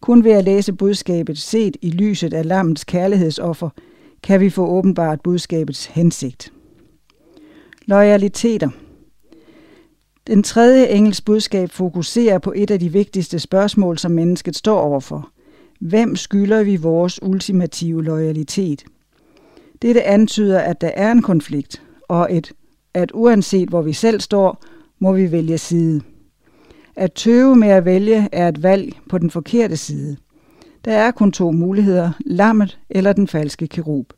[0.00, 3.68] Kun ved at læse budskabet set i lyset af lammets kærlighedsoffer,
[4.22, 6.52] kan vi få åbenbart budskabets hensigt.
[7.86, 8.68] Loyaliteter–
[10.26, 15.30] den tredje engels budskab fokuserer på et af de vigtigste spørgsmål, som mennesket står overfor.
[15.80, 18.84] Hvem skylder vi vores ultimative loyalitet?
[19.84, 22.52] Dette antyder, at der er en konflikt, og et,
[22.94, 24.62] at uanset hvor vi selv står,
[24.98, 26.00] må vi vælge side.
[26.96, 30.16] At tøve med at vælge er et valg på den forkerte side.
[30.84, 34.12] Der er kun to muligheder, lammet eller den falske kerub.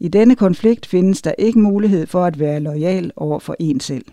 [0.00, 4.04] I denne konflikt findes der ikke mulighed for at være lojal over for en selv.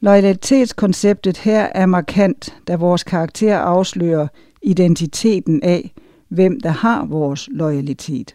[0.00, 4.28] Loyalitetskonceptet her er markant, da vores karakter afslører
[4.62, 5.92] identiteten af,
[6.28, 8.34] hvem der har vores loyalitet.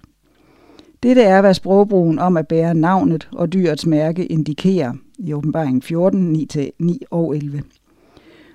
[1.03, 6.47] Dette er, hvad sprogbrugen om at bære navnet og dyrets mærke indikerer i åbenbaring 14,
[6.81, 7.63] 9-9 og 11.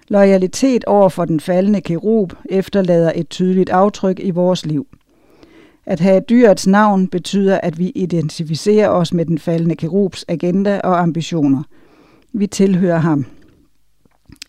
[0.08, 4.86] Loyalitet over for den faldende kerub efterlader et tydeligt aftryk i vores liv.
[5.86, 11.00] At have dyrets navn betyder, at vi identificerer os med den faldende kerubs agenda og
[11.00, 11.62] ambitioner–
[12.38, 13.26] vi tilhører ham.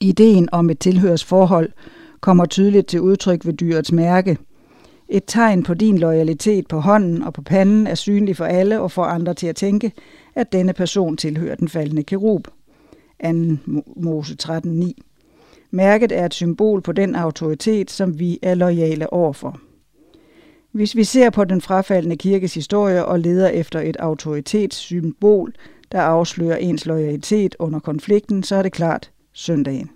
[0.02, 1.72] Ideen om et tilhørsforhold
[2.22, 4.38] kommer tydeligt til udtryk ved dyrets mærke.
[5.10, 8.92] Et tegn på din loyalitet på hånden og på panden er synlig for alle og
[8.92, 9.92] får andre til at tænke,
[10.36, 12.48] at denne person tilhører den faldende kerub.
[13.24, 13.32] 2.
[13.96, 14.92] Mose 13.9.
[15.72, 19.60] Mærket er et symbol på den autoritet, som vi er lojale overfor.
[20.72, 25.54] Hvis vi ser på den frafaldende kirkes historie og leder efter et autoritetssymbol,
[25.92, 29.90] der afslører ens loyalitet under konflikten, så er det klart søndagen.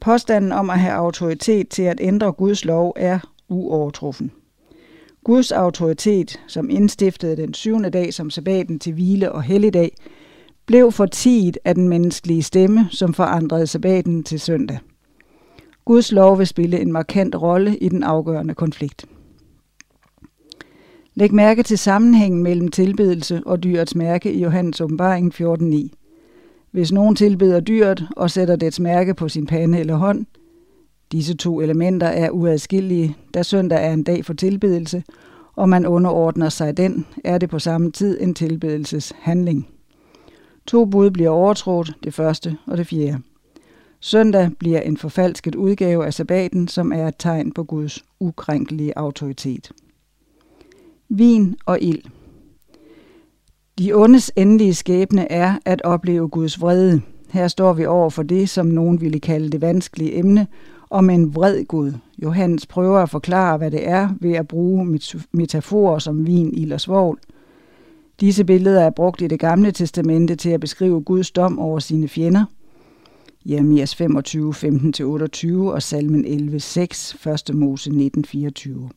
[0.00, 3.18] Påstanden om at have autoritet til at ændre Guds lov er
[3.50, 4.30] uovertruffen.
[5.24, 9.96] Guds autoritet, som indstiftede den syvende dag som sabbaten til hvile og helligdag,
[10.66, 14.78] blev fortiget af den menneskelige stemme, som forandrede sabbaten til søndag.
[15.84, 19.06] Guds lov vil spille en markant rolle i den afgørende konflikt.
[21.14, 25.88] Læg mærke til sammenhængen mellem tilbedelse og dyrets mærke i Johannes åbenbaring 14.9.
[26.70, 30.26] Hvis nogen tilbeder dyret og sætter dets mærke på sin pande eller hånd,
[31.12, 35.02] disse to elementer er uadskillelige, da søndag er en dag for tilbedelse,
[35.56, 39.68] og man underordner sig den, er det på samme tid en tilbedelseshandling.
[40.66, 43.18] To bud bliver overtrådt, det første og det fjerde.
[44.00, 49.72] Søndag bliver en forfalsket udgave af sabbaten, som er et tegn på Guds ukrænkelige autoritet
[51.10, 52.02] vin og ild.
[53.78, 57.00] De ondes endelige skæbne er at opleve Guds vrede.
[57.30, 60.46] Her står vi over for det, som nogen ville kalde det vanskelige emne,
[60.90, 61.92] om en vred Gud.
[62.22, 64.98] Johannes prøver at forklare, hvad det er ved at bruge
[65.32, 67.18] metaforer som vin, ild og svovl.
[68.20, 72.08] Disse billeder er brugt i det gamle testamente til at beskrive Guds dom over sine
[72.08, 72.44] fjender.
[73.46, 77.54] Jeremias 25, 15-28 og salmen 11, 6, 1.
[77.54, 78.90] Mose 19, 24.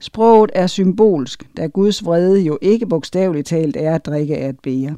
[0.00, 4.60] Sproget er symbolsk, da Guds vrede jo ikke bogstaveligt talt er at drikke af et
[4.62, 4.96] bære.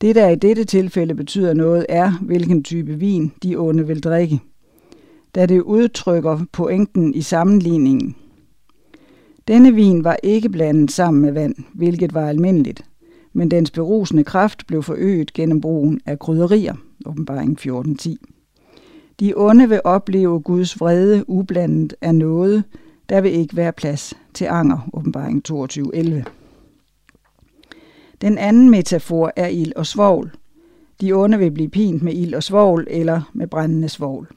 [0.00, 4.40] Det, der i dette tilfælde betyder noget, er, hvilken type vin de onde vil drikke.
[5.34, 8.16] Da det udtrykker pointen i sammenligningen.
[9.48, 12.84] Denne vin var ikke blandet sammen med vand, hvilket var almindeligt,
[13.32, 16.74] men dens berusende kraft blev forøget gennem brugen af krydderier,
[17.06, 18.16] åbenbaring 14.10.
[19.20, 22.64] De onde vil opleve Guds vrede ublandet af noget,
[23.08, 26.22] der vil ikke være plads til anger, åbenbaring 22.11.
[28.20, 30.30] Den anden metafor er ild og svovl.
[31.00, 34.28] De onde vil blive pint med ild og svovl eller med brændende svovl.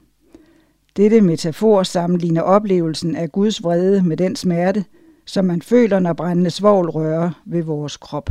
[0.96, 4.84] Dette metafor sammenligner oplevelsen af Guds vrede med den smerte,
[5.24, 8.30] som man føler, når brændende svovl rører ved vores krop.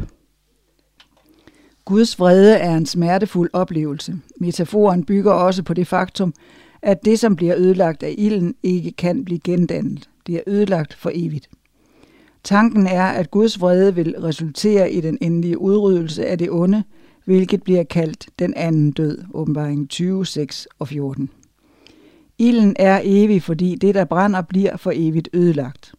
[1.86, 4.16] Guds vrede er en smertefuld oplevelse.
[4.40, 6.34] Metaforen bygger også på det faktum,
[6.82, 10.10] at det, som bliver ødelagt af ilden, ikke kan blive gendannet.
[10.28, 11.50] Det er ødelagt for evigt.
[12.44, 16.84] Tanken er, at Guds vrede vil resultere i den endelige udryddelse af det onde,
[17.26, 21.30] hvilket bliver kaldt den anden død, åbenbaring 20, 6 og 14.
[22.38, 25.94] Ilden er evig, fordi det, der brænder, bliver for evigt ødelagt.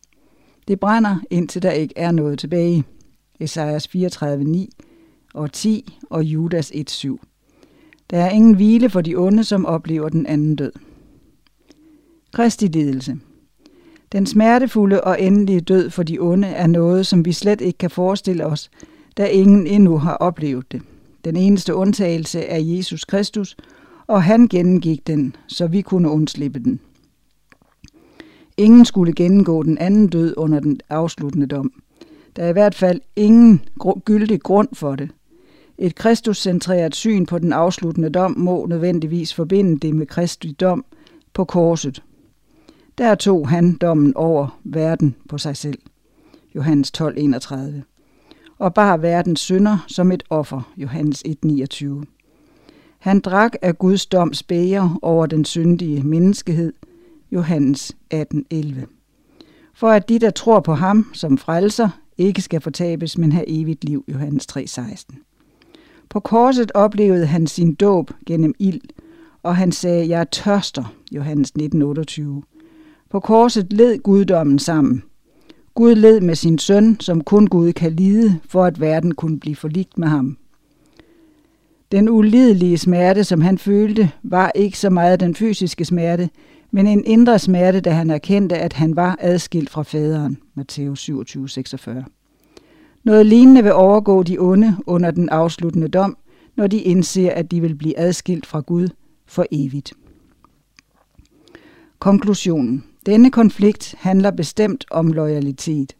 [0.69, 2.85] Det brænder, indtil der ikke er noget tilbage.
[3.41, 4.71] Esajas 34, 9
[5.35, 7.21] og 10 og Judas 1, 7.
[8.11, 10.73] Der er ingen hvile for de onde, som oplever den anden død.
[12.33, 13.17] Kristi lidelse.
[14.13, 17.91] Den smertefulde og endelige død for de onde er noget, som vi slet ikke kan
[17.91, 18.71] forestille os,
[19.17, 20.83] da ingen endnu har oplevet det.
[21.25, 23.57] Den eneste undtagelse er Jesus Kristus,
[24.07, 26.81] og han gennemgik den, så vi kunne undslippe den.
[28.57, 31.73] Ingen skulle gennemgå den anden død under den afsluttende dom.
[32.37, 33.61] Der er i hvert fald ingen
[34.05, 35.11] gyldig grund for det.
[35.79, 40.85] Et kristuscentreret syn på den afsluttende dom må nødvendigvis forbinde det med Kristi dom
[41.33, 42.03] på korset.
[42.99, 45.79] Der tog han dommen over verden på sig selv.
[46.55, 47.57] Johannes 12:31.
[48.59, 50.73] Og bar verdens synder som et offer.
[50.77, 52.16] Johannes 1:29.
[53.07, 56.73] Han drak af Guds doms bæger over den syndige menneskehed.
[57.33, 58.87] Johannes 18:11.
[59.75, 61.89] For at de, der tror på ham som frelser,
[62.19, 64.05] ikke skal fortabes, men have evigt liv.
[64.09, 65.17] Johannes 3:16.
[66.11, 68.81] På korset oplevede han sin dåb gennem ild,
[69.43, 72.43] og han sagde, jeg er tørster, Johannes 19:28.
[73.11, 75.03] På korset led guddommen sammen.
[75.75, 79.57] Gud led med sin søn, som kun Gud kan lide, for at verden kunne blive
[79.57, 80.37] forligt med ham.
[81.93, 86.31] Den ulidelige smerte, som han følte, var ikke så meget den fysiske smerte,
[86.71, 90.39] men en indre smerte, da han erkendte, at han var adskilt fra faderen.
[90.55, 92.05] Matthæus 27, 46.
[93.05, 96.17] Noget lignende vil overgå de onde under den afsluttende dom,
[96.57, 98.89] når de indser, at de vil blive adskilt fra Gud
[99.27, 99.93] for evigt.
[101.99, 102.85] Konklusionen.
[103.07, 105.97] Denne konflikt handler bestemt om loyalitet.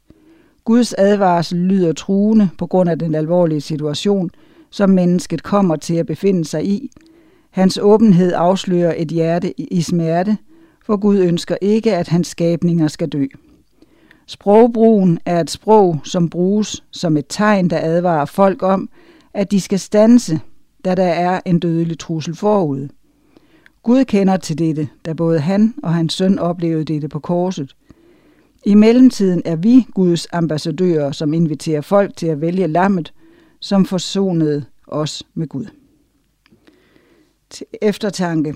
[0.65, 4.31] Guds advarsel lyder truende på grund af den alvorlige situation,
[4.77, 6.91] som mennesket kommer til at befinde sig i.
[7.51, 10.37] Hans åbenhed afslører et hjerte i smerte,
[10.87, 13.27] for Gud ønsker ikke, at hans skabninger skal dø.
[14.27, 18.89] Sprogbrugen er et sprog, som bruges som et tegn, der advarer folk om,
[19.35, 20.41] at de skal stanse,
[20.85, 22.89] da der er en dødelig trussel forud.
[23.83, 27.77] Gud kender til dette, da både han og hans søn oplevede dette på korset.
[28.67, 33.13] I mellemtiden er vi Guds ambassadører, som inviterer folk til at vælge lammet,
[33.67, 35.67] som forsonede os med Gud.
[37.51, 38.55] Til eftertanke.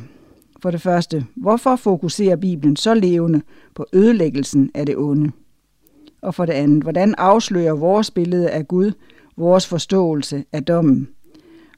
[0.63, 3.43] For det første, hvorfor fokuserer Bibelen så levende
[3.75, 5.31] på ødelæggelsen af det onde?
[6.23, 8.93] Og for det andet, hvordan afslører vores billede af Gud
[9.37, 11.09] vores forståelse af dommen?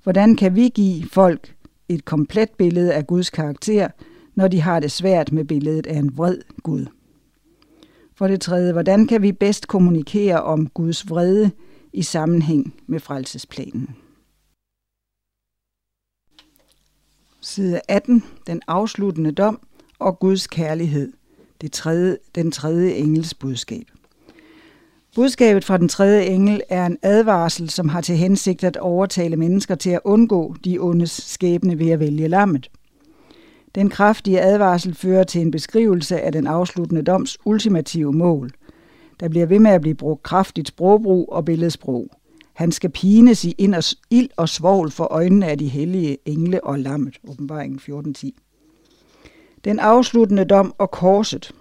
[0.02, 1.54] Hvordan kan vi give folk
[1.88, 3.88] et komplet billede af Guds karakter,
[4.34, 6.86] når de har det svært med billedet af en vred Gud?
[8.14, 11.50] For det tredje, hvordan kan vi bedst kommunikere om Guds vrede
[11.92, 13.96] i sammenhæng med frelsesplanen?
[17.40, 18.24] Side 18.
[18.46, 19.60] Den afsluttende dom
[19.98, 21.12] og Guds kærlighed.
[21.60, 23.84] Det tredje, den tredje engels budskab.
[25.14, 29.74] Budskabet fra den tredje engel er en advarsel, som har til hensigt at overtale mennesker
[29.74, 32.70] til at undgå de ondes skæbne ved at vælge lammet.
[33.74, 38.50] Den kraftige advarsel fører til en beskrivelse af den afsluttende doms ultimative mål.
[39.22, 42.06] Der bliver ved med at blive brugt kraftigt sprogbrug og billedsprog.
[42.52, 43.54] Han skal pines i
[44.10, 47.18] ild og svovl for øjnene af de hellige engle og lammet.
[47.28, 47.80] Åbenbaringen
[48.14, 48.30] 14.10.
[49.64, 51.52] Den afsluttende dom og korset.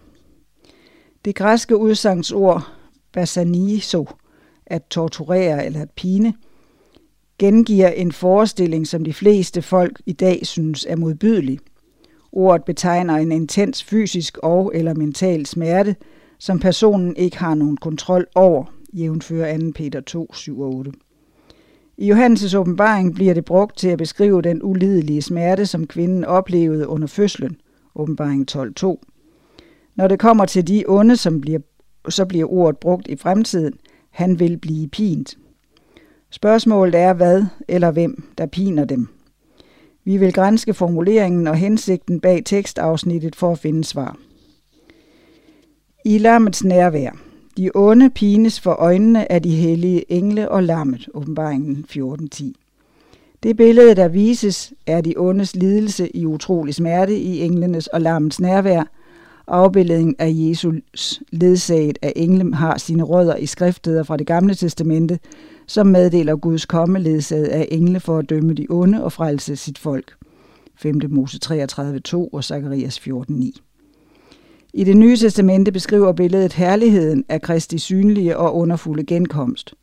[1.26, 2.72] Det græske udsangsord
[3.12, 4.08] basaniso,
[4.66, 6.34] at torturere eller at pine,
[7.40, 11.60] gengiver en forestilling, som de fleste folk i dag synes er modbydelig.
[12.32, 15.96] Ordet betegner en intens fysisk og eller mental smerte,
[16.42, 19.72] som personen ikke har nogen kontrol over, jævnfører 2.
[19.76, 20.92] Peter 2, 7 og 8.
[21.98, 26.88] I Johannes' åbenbaring bliver det brugt til at beskrive den ulidelige smerte, som kvinden oplevede
[26.88, 27.58] under fødslen,
[27.96, 29.02] åbenbaring 12.2.
[29.96, 31.60] Når det kommer til de onde, som bliver
[32.10, 33.74] så bliver ordet brugt i fremtiden.
[34.10, 35.38] Han vil blive pint.
[36.30, 39.08] Spørgsmålet er, hvad eller hvem, der piner dem.
[40.04, 44.18] Vi vil grænske formuleringen og hensigten bag tekstafsnittet for at finde svar.
[46.06, 47.12] I lammets nærvær.
[47.58, 52.52] De onde pines for øjnene af de hellige engle og lammet, åbenbaringen 14.10.
[53.44, 58.40] Det billede, der vises, er de ondes lidelse i utrolig smerte i englenes og lammets
[58.40, 58.84] nærvær.
[59.48, 65.20] Afbildningen af Jesus ledsaget af engle har sine rødder i skriftsteder fra det gamle testamente,
[65.68, 69.78] som meddeler Guds komme ledsaget af engle for at dømme de onde og frelse sit
[69.78, 70.14] folk.
[70.76, 71.02] 5.
[71.10, 73.71] Mose 33.2 og Zakarias 14.9.
[74.74, 79.74] I det nye testamente beskriver billedet herligheden af Kristi synlige og underfulde genkomst.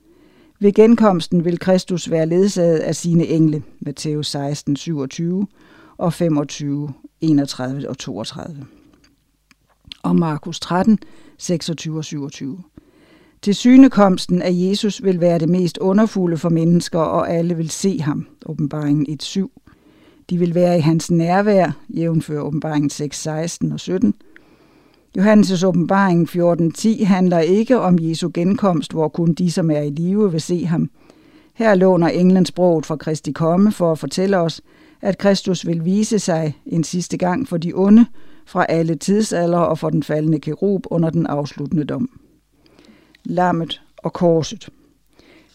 [0.61, 5.47] Ved genkomsten vil Kristus være ledsaget af sine engle, Matthæus 16, 27
[5.99, 8.67] og 25, 31 og 32.
[10.03, 10.99] Og Markus 13,
[11.39, 12.59] 26 og 27.
[13.43, 18.01] Til synekomsten af Jesus vil være det mest underfulde for mennesker, og alle vil se
[18.01, 19.47] ham, åbenbaringen 1.7.
[20.31, 24.15] De vil være i hans nærvær, jævnfør åbenbaringen 6, 16 og 17,
[25.17, 30.33] Johannes' åbenbaring 14.10 handler ikke om Jesu genkomst, hvor kun de, som er i live,
[30.33, 30.91] vil se ham.
[31.55, 34.61] Her låner englen sproget fra Kristi komme for at fortælle os,
[35.03, 38.07] at Kristus vil vise sig en sidste gang for de onde,
[38.47, 42.11] fra alle tidsalder og for den faldende kerub under den afsluttende dom.
[43.25, 44.69] Lammet og korset.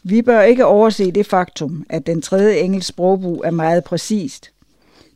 [0.04, 4.52] Vi bør ikke overse det faktum, at den tredje engels sprogbrug er meget præcist.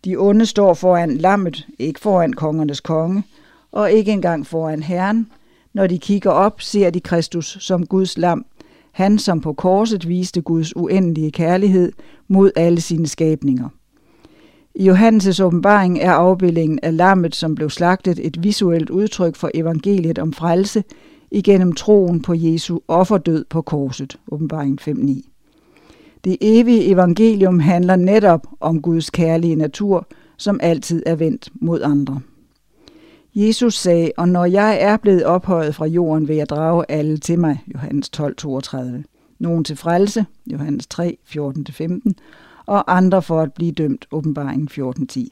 [0.05, 3.23] De onde står foran lammet, ikke foran kongernes konge,
[3.71, 5.27] og ikke engang foran Herren.
[5.73, 8.45] Når de kigger op, ser de Kristus som Guds lam,
[8.91, 11.91] han som på korset viste Guds uendelige kærlighed
[12.27, 13.69] mod alle sine skabninger.
[14.75, 20.19] I Johannes' åbenbaring er afbildningen af lammet, som blev slagtet, et visuelt udtryk for evangeliet
[20.19, 20.83] om frelse
[21.31, 24.19] igennem troen på Jesu offerdød på korset.
[24.31, 25.21] Åbenbaring 5.9.
[26.23, 30.07] Det evige evangelium handler netop om Guds kærlige natur,
[30.37, 32.19] som altid er vendt mod andre.
[33.39, 37.39] Jesus sagde, og når jeg er blevet ophøjet fra jorden, vil jeg drage alle til
[37.39, 39.03] mig, Johannes 12, 32.
[39.39, 41.99] Nogen til frelse, Johannes 3, 14-15,
[42.65, 45.27] og andre for at blive dømt, åbenbaring 14.10.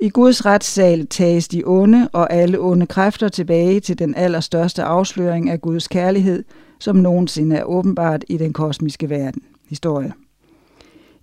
[0.00, 5.50] I Guds retssal tages de onde og alle onde kræfter tilbage til den allerstørste afsløring
[5.50, 6.44] af Guds kærlighed,
[6.78, 9.42] som nogensinde er åbenbart i den kosmiske verden.
[9.68, 10.12] Historie.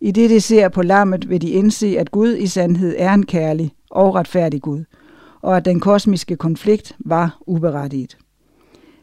[0.02, 3.26] I det, de ser på lammet, vil de indse, at Gud i sandhed er en
[3.26, 4.84] kærlig og retfærdig Gud–
[5.44, 8.18] og at den kosmiske konflikt var uberettiget.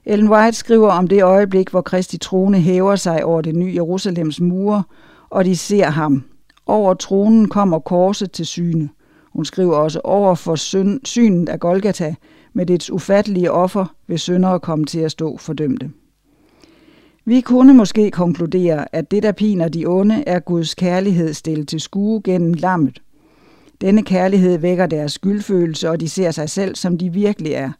[0.04, 4.40] Ellen White skriver om det øjeblik, hvor Kristi trone hæver sig over det nye Jerusalems
[4.40, 4.82] mure,
[5.30, 6.24] og de ser ham.
[6.66, 8.88] Over tronen kommer korset til syne.
[9.32, 10.54] Hun skriver også over for
[11.04, 12.14] synet af Golgata,
[12.52, 15.90] med dets ufattelige offer vil syndere komme til at stå fordømte.
[17.24, 21.80] Vi kunne måske konkludere, at det, der piner de onde, er Guds kærlighed stillet til
[21.80, 23.02] skue gennem lammet,
[23.80, 27.70] denne kærlighed vækker deres skyldfølelse, og de ser sig selv, som de virkelig er.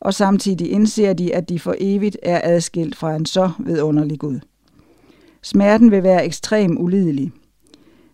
[0.00, 4.40] Og samtidig indser de, at de for evigt er adskilt fra en så vidunderlig Gud.
[5.42, 7.32] Smerten vil være ekstrem ulidelig.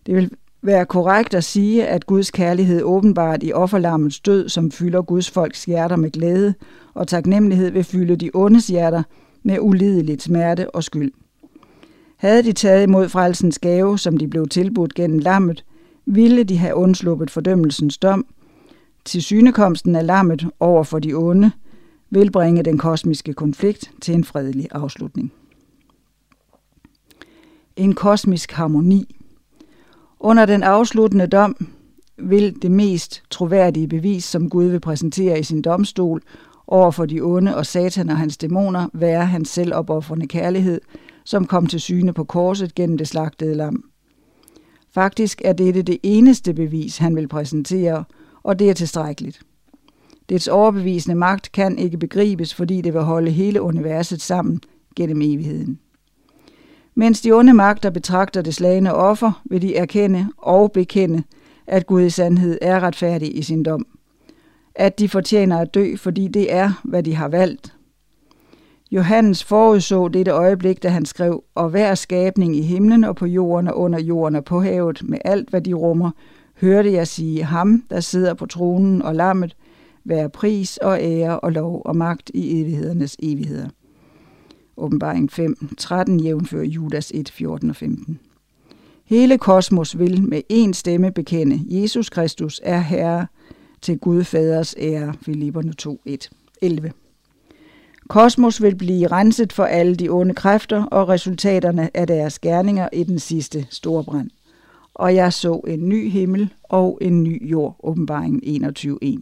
[0.05, 0.31] Det vil
[0.61, 5.65] være korrekt at sige, at Guds kærlighed åbenbart i offerlammets død, som fylder Guds folks
[5.65, 6.53] hjerter med glæde,
[6.93, 9.03] og taknemmelighed vil fylde de ondes hjerter
[9.43, 11.11] med ulideligt smerte og skyld.
[12.17, 15.63] Havde de taget imod frelsens gave, som de blev tilbudt gennem lammet,
[16.05, 18.25] ville de have undsluppet fordømmelsens dom.
[19.05, 21.51] Til synekomsten af lammet over for de onde
[22.09, 25.33] vil bringe den kosmiske konflikt til en fredelig afslutning.
[27.75, 29.15] En kosmisk harmoni.
[30.19, 31.67] Under den afsluttende dom
[32.17, 36.21] vil det mest troværdige bevis, som Gud vil præsentere i sin domstol
[36.67, 40.81] over for de onde og satan og hans dæmoner, være hans selvopoffrende kærlighed,
[41.25, 43.90] som kom til syne på korset gennem det slagtede lam.
[44.93, 48.03] Faktisk er dette det eneste bevis, han vil præsentere,
[48.43, 49.41] og det er tilstrækkeligt.
[50.29, 54.61] Dets overbevisende magt kan ikke begribes, fordi det vil holde hele universet sammen
[54.95, 55.79] gennem evigheden.
[56.95, 61.23] Mens de onde magter betragter det slagende offer, vil de erkende og bekende,
[61.67, 63.85] at Gud i sandhed er retfærdig i sin dom.
[64.75, 67.73] At de fortjener at dø, fordi det er, hvad de har valgt,
[68.91, 73.67] Johannes forudså dette øjeblik, da han skrev, og hver skabning i himlen og på jorden
[73.67, 76.11] og under jorden og på havet, med alt hvad de rummer,
[76.61, 79.55] hørte jeg sige ham, der sidder på tronen og lammet,
[80.03, 83.69] være pris og ære og lov og magt i evighedernes evigheder.
[84.77, 88.19] Åbenbaring 5, 13 jævnfører Judas 1, 14 og 15.
[89.05, 93.27] Hele kosmos vil med én stemme bekende, Jesus Kristus er Herre
[93.81, 96.29] til Gud Faders ære, Filipperne 2, 1,
[96.61, 96.91] 11.
[98.11, 103.03] Kosmos vil blive renset for alle de onde kræfter og resultaterne af deres gerninger i
[103.03, 104.29] den sidste store brand.
[104.93, 109.19] Og jeg så en ny himmel og en ny jord, åbenbaringen 21.1.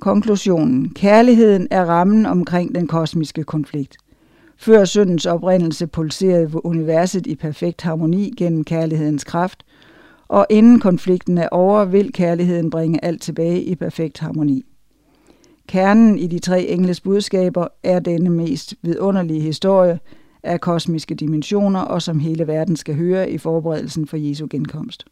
[0.00, 0.90] Konklusionen.
[0.94, 3.96] Kærligheden er rammen omkring den kosmiske konflikt.
[4.56, 9.64] Før syndens oprindelse pulserede universet i perfekt harmoni gennem kærlighedens kraft,
[10.28, 14.64] og inden konflikten er over, vil kærligheden bringe alt tilbage i perfekt harmoni.
[15.68, 20.00] Kernen i de tre engles budskaber er denne mest vidunderlige historie
[20.42, 25.04] af kosmiske dimensioner, og som hele verden skal høre i forberedelsen for Jesu genkomst.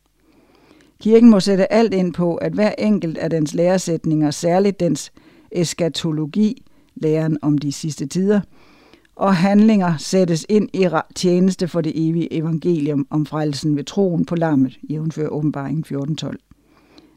[1.01, 5.13] Kirken må sætte alt ind på, at hver enkelt af dens læresætninger, særligt dens
[5.53, 6.63] eskatologi,
[6.95, 8.41] læren om de sidste tider,
[9.17, 14.35] og handlinger sættes ind i tjeneste for det evige evangelium om frelsen ved troen på
[14.35, 15.85] lammet, jævnfør åbenbaringen
[16.25, 16.37] 14.12.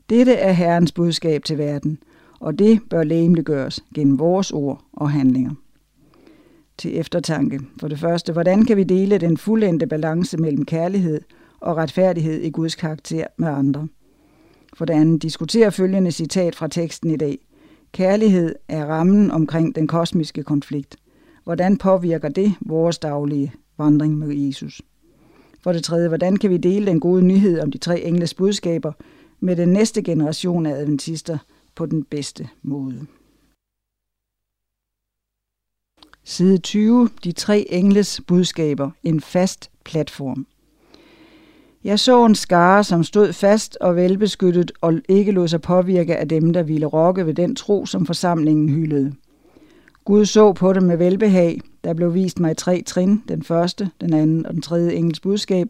[0.09, 1.99] Dette er Herrens budskab til verden,
[2.39, 5.51] og det bør lægemliggøres gennem vores ord og handlinger.
[6.77, 7.59] Til eftertanke.
[7.79, 11.21] For det første, hvordan kan vi dele den fuldendte balance mellem kærlighed
[11.59, 13.87] og retfærdighed i Guds karakter med andre?
[14.73, 17.37] For det andet, diskuterer følgende citat fra teksten i dag.
[17.91, 20.97] Kærlighed er rammen omkring den kosmiske konflikt.
[21.43, 24.81] Hvordan påvirker det vores daglige vandring med Jesus?
[25.61, 28.91] For det tredje, hvordan kan vi dele den gode nyhed om de tre engles budskaber
[29.39, 31.37] med den næste generation af adventister
[31.79, 33.05] på den bedste måde?
[36.23, 37.09] Side 20.
[37.23, 38.91] De tre engles budskaber.
[39.03, 40.47] En fast platform.
[41.83, 46.27] Jeg så en skare, som stod fast og velbeskyttet og ikke lod sig påvirke af
[46.27, 49.13] dem, der ville rokke ved den tro, som forsamlingen hyldede.
[50.05, 51.61] Gud så på det med velbehag.
[51.83, 55.67] Der blev vist mig tre trin, den første, den anden og den tredje engels budskab.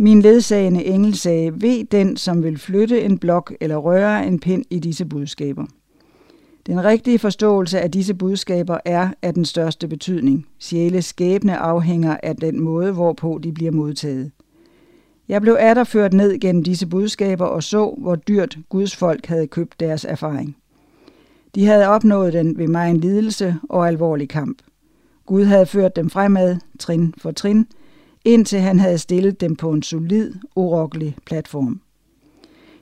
[0.00, 4.64] Min ledsagende engel sagde, ved den, som vil flytte en blok eller røre en pind
[4.70, 5.66] i disse budskaber.
[6.66, 10.46] Den rigtige forståelse af disse budskaber er af den største betydning.
[10.58, 14.30] Sjæles skæbne afhænger af den måde, hvorpå de bliver modtaget.
[15.28, 19.80] Jeg blev ført ned gennem disse budskaber og så, hvor dyrt Guds folk havde købt
[19.80, 20.56] deres erfaring.
[21.54, 24.58] De havde opnået den ved mig en lidelse og alvorlig kamp.
[25.26, 27.66] Gud havde ført dem fremad, trin for trin,
[28.24, 31.80] indtil han havde stillet dem på en solid, urokkelig platform.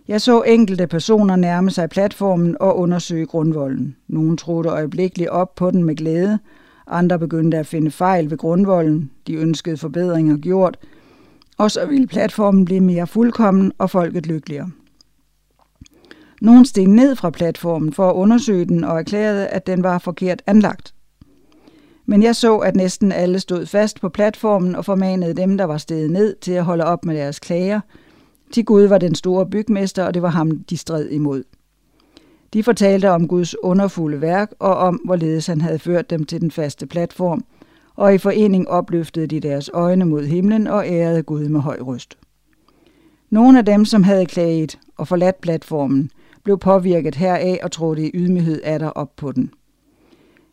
[0.08, 3.96] Jeg så enkelte personer nærme sig platformen og undersøge grundvolden.
[4.08, 6.38] Nogle troede øjeblikkeligt op på den med glæde,
[6.86, 10.78] andre begyndte at finde fejl ved grundvolden, de ønskede forbedringer gjort,
[11.58, 14.70] og så ville platformen blive mere fuldkommen og folket lykkeligere.
[16.40, 20.42] Nogen steg ned fra platformen for at undersøge den og erklærede, at den var forkert
[20.46, 20.94] anlagt.
[22.06, 25.78] Men jeg så, at næsten alle stod fast på platformen og formanede dem, der var
[25.78, 27.80] steget ned, til at holde op med deres klager.
[28.52, 31.42] Til Gud var den store bygmester, og det var ham, de stred imod.
[32.52, 36.50] De fortalte om Guds underfulde værk og om, hvorledes han havde ført dem til den
[36.50, 37.44] faste platform,
[37.96, 42.18] og i forening opløftede de deres øjne mod himlen og ærede Gud med høj røst.
[43.30, 46.10] Nogle af dem, som havde klaget og forladt platformen,
[46.44, 49.50] blev påvirket heraf og trådte i ydmyghed af der op på den.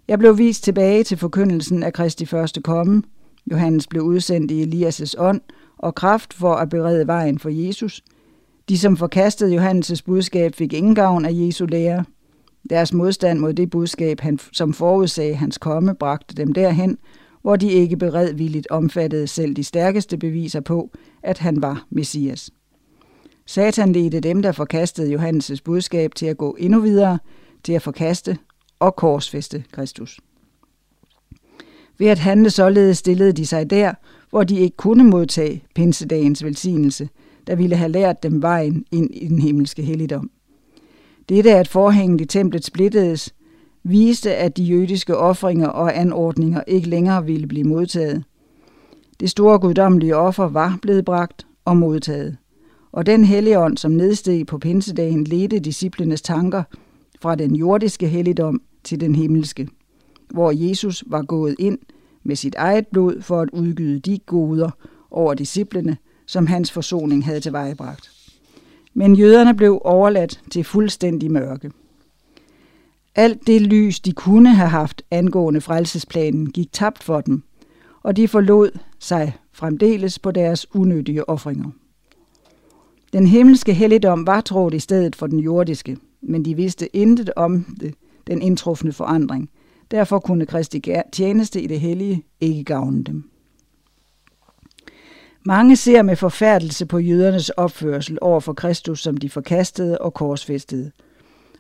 [0.08, 3.04] Jeg blev vist tilbage til forkyndelsen af Kristi første komme.
[3.52, 5.42] Johannes blev udsendt i Elias' ånd
[5.78, 8.04] og kraft for at berede vejen for Jesus.
[8.70, 12.06] De, som forkastede Johannes' budskab, fik ingen gavn af Jesu lære.
[12.70, 16.98] Deres modstand mod det budskab, han, som forudsagde hans komme, bragte dem derhen,
[17.42, 20.92] hvor de ikke beredvilligt omfattede selv de stærkeste beviser på,
[21.24, 22.50] at han var Messias.
[23.46, 27.20] Satan ledte dem, der forkastede Johannes' budskab, til at gå endnu videre,
[27.64, 28.38] til at forkaste
[28.84, 30.20] og korsfeste Kristus.
[31.98, 33.94] Ved at handle således stillede de sig der,
[34.30, 37.10] hvor de ikke kunne modtage pinsedagens velsignelse,
[37.48, 40.32] der ville have lært dem vejen ind i den himmelske helligdom.
[41.30, 43.34] Dette, at forhængen i templet splittedes,
[43.84, 48.24] viste, at de jødiske ofringer og anordninger ikke længere ville blive modtaget.
[49.20, 52.38] Det store guddommelige offer var blevet bragt og modtaget
[52.94, 56.64] og den helligånd, som nedsteg på pinsedagen, ledte disciplenes tanker
[57.22, 59.68] fra den jordiske helligdom til den himmelske,
[60.30, 61.78] hvor Jesus var gået ind
[62.24, 64.70] med sit eget blod for at udgyde de goder
[65.12, 68.12] over disciplene, som hans forsoning havde tilvejebragt.
[68.94, 71.72] Men jøderne blev overladt til fuldstændig mørke.
[73.16, 77.44] Alt det lys, de kunne have haft angående frelsesplanen, gik tabt for dem,
[78.04, 81.70] og de forlod sig fremdeles på deres unødige ofringer.
[83.14, 87.66] Den himmelske helligdom var trådt i stedet for den jordiske, men de vidste intet om
[87.80, 87.96] det,
[88.28, 89.50] den indtrufne forandring.
[89.92, 90.82] Derfor kunne Kristi
[91.12, 93.30] tjeneste i det hellige ikke gavne dem.
[95.46, 100.92] Mange ser med forfærdelse på jødernes opførsel over for Kristus, som de forkastede og korsfæstede.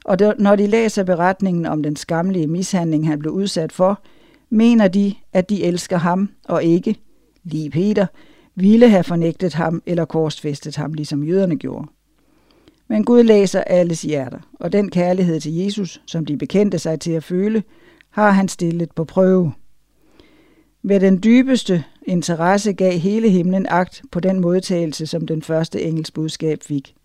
[0.05, 4.01] Og når de læser beretningen om den skamlige mishandling, han blev udsat for,
[4.49, 6.95] mener de, at de elsker ham og ikke,
[7.43, 8.07] lige Peter,
[8.55, 11.87] ville have fornægtet ham eller korsfæstet ham, ligesom jøderne gjorde.
[12.87, 17.11] Men Gud læser alles hjerter, og den kærlighed til Jesus, som de bekendte sig til
[17.11, 17.63] at føle,
[18.09, 19.53] har han stillet på prøve.
[20.81, 26.11] Med den dybeste interesse gav hele himlen agt på den modtagelse, som den første engels
[26.11, 26.95] budskab fik.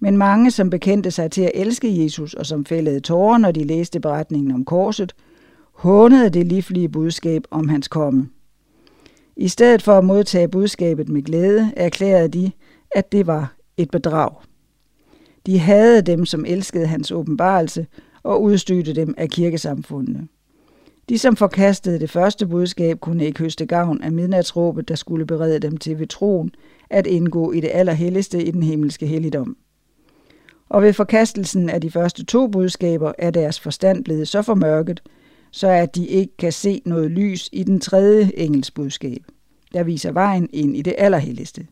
[0.00, 3.64] Men mange, som bekendte sig til at elske Jesus og som fældede tårer, når de
[3.64, 5.14] læste beretningen om korset,
[5.72, 8.28] hånede det livlige budskab om hans komme.
[9.36, 12.52] I stedet for at modtage budskabet med glæde, erklærede de,
[12.94, 14.32] at det var et bedrag.
[15.46, 17.86] De havde dem, som elskede hans åbenbarelse,
[18.22, 20.28] og udstødte dem af kirkesamfundene.
[21.08, 25.58] De, som forkastede det første budskab, kunne ikke høste gavn af midnatsråbet, der skulle berede
[25.58, 26.50] dem til ved troen
[26.90, 29.56] at indgå i det allerhelligste i den himmelske helligdom.
[30.68, 35.02] Og ved forkastelsen af de første to budskaber er deres forstand blevet så formørket,
[35.50, 39.22] så at de ikke kan se noget lys i den tredje engels budskab,
[39.74, 41.66] der viser vejen ind i det allerhelligste.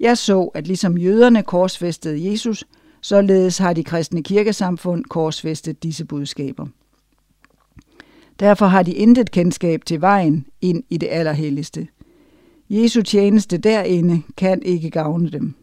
[0.00, 2.64] Jeg så, at ligesom jøderne korsfæstede Jesus,
[3.06, 6.66] således har de kristne kirkesamfund korsfæstet disse budskaber.
[8.40, 11.88] Derfor har de intet kendskab til vejen ind i det allerhelligste.
[12.70, 15.54] Jesu tjeneste derinde kan ikke gavne dem.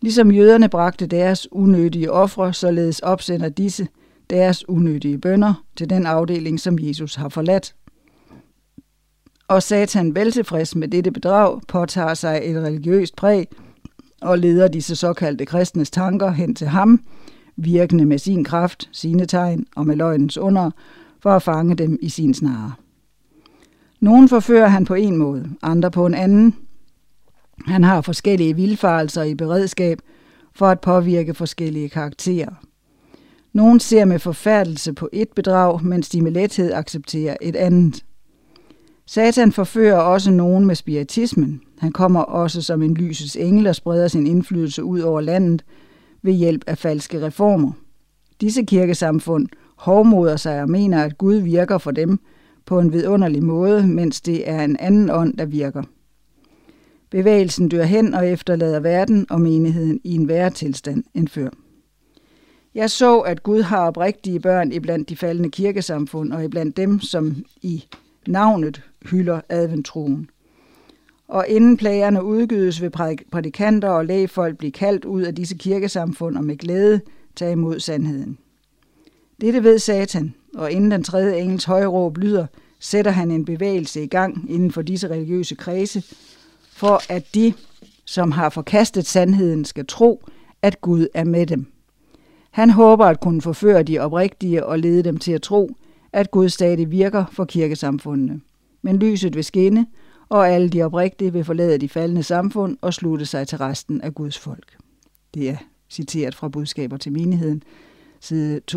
[0.00, 3.88] Ligesom jøderne bragte deres unødige ofre, således opsender disse
[4.30, 7.74] deres unødige bønder til den afdeling, som Jesus har forladt.
[9.48, 13.48] Og Satan veltilfreds med dette bedrag påtager sig et religiøst præg
[14.20, 17.00] og leder disse såkaldte kristnes tanker hen til ham,
[17.56, 20.70] virkende med sin kraft, sine tegn og med løgnens under,
[21.20, 22.72] for at fange dem i sin snare.
[24.00, 26.54] Nogen forfører han på en måde, andre på en anden.
[27.66, 29.98] Han har forskellige vilfarelser i beredskab
[30.54, 32.54] for at påvirke forskellige karakterer.
[33.52, 38.04] Nogen ser med forfærdelse på et bedrag, mens de med lethed accepterer et andet.
[39.06, 41.60] Satan forfører også nogen med spiritismen.
[41.78, 45.64] Han kommer også som en lysets engel og spreder sin indflydelse ud over landet
[46.22, 47.72] ved hjælp af falske reformer.
[48.40, 52.18] Disse kirkesamfund hovmoder sig og mener, at Gud virker for dem
[52.66, 55.82] på en vidunderlig måde, mens det er en anden ånd, der virker.
[57.10, 61.48] Bevægelsen dør hen og efterlader verden og menigheden i en værre tilstand end før.
[62.74, 67.36] Jeg så, at Gud har oprigtige børn iblandt de faldende kirkesamfund og iblandt dem, som
[67.62, 67.84] i
[68.28, 70.30] navnet hylder adventroen.
[71.28, 72.90] Og inden plagerne udgydes ved
[73.32, 77.00] prædikanter og lægefolk blive kaldt ud af disse kirkesamfund og med glæde
[77.36, 78.38] tage imod sandheden.
[79.40, 82.46] Dette ved Satan, og inden den tredje engels højråb lyder,
[82.80, 86.02] sætter han en bevægelse i gang inden for disse religiøse kredse,
[86.72, 87.52] for at de,
[88.04, 90.24] som har forkastet sandheden, skal tro,
[90.62, 91.66] at Gud er med dem.
[92.50, 95.76] Han håber at kunne forføre de oprigtige og lede dem til at tro,
[96.14, 98.40] at Gud stadig virker for kirkesamfundene.
[98.82, 99.86] Men lyset vil skinne,
[100.28, 104.14] og alle de oprigtige vil forlade de faldende samfund og slutte sig til resten af
[104.14, 104.76] Guds folk.
[105.34, 105.56] Det er
[105.90, 107.62] citeret fra budskaber til menigheden,
[108.20, 108.74] side 327-331.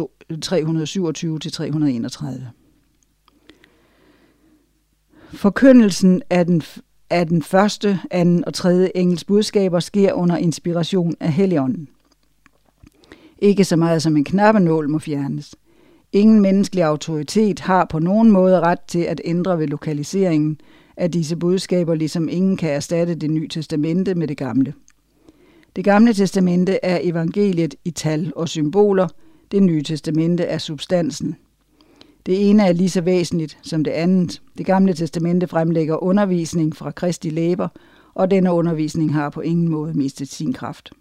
[5.34, 6.62] Forkyndelsen af den,
[7.10, 11.90] af den første, anden og tredje engels budskaber sker under inspiration af Helligånden.
[13.40, 15.56] Ikke så meget som en knappenål må fjernes.
[16.14, 20.62] Ingen menneskelig autoritet har på nogen måde ret til at ændre ved lokaliseringen
[20.98, 24.74] af disse budskaber, ligesom ingen kan erstatte det nye testamente med det gamle.
[25.76, 29.08] Det gamle testamente er evangeliet i tal og symboler,
[29.52, 31.36] det nye testamente er substansen.
[32.26, 34.42] Det ene er lige så væsentligt som det andet.
[34.58, 37.68] Det gamle testamente fremlægger undervisning fra Kristi læber,
[38.14, 40.92] og denne undervisning har på ingen måde mistet sin kraft.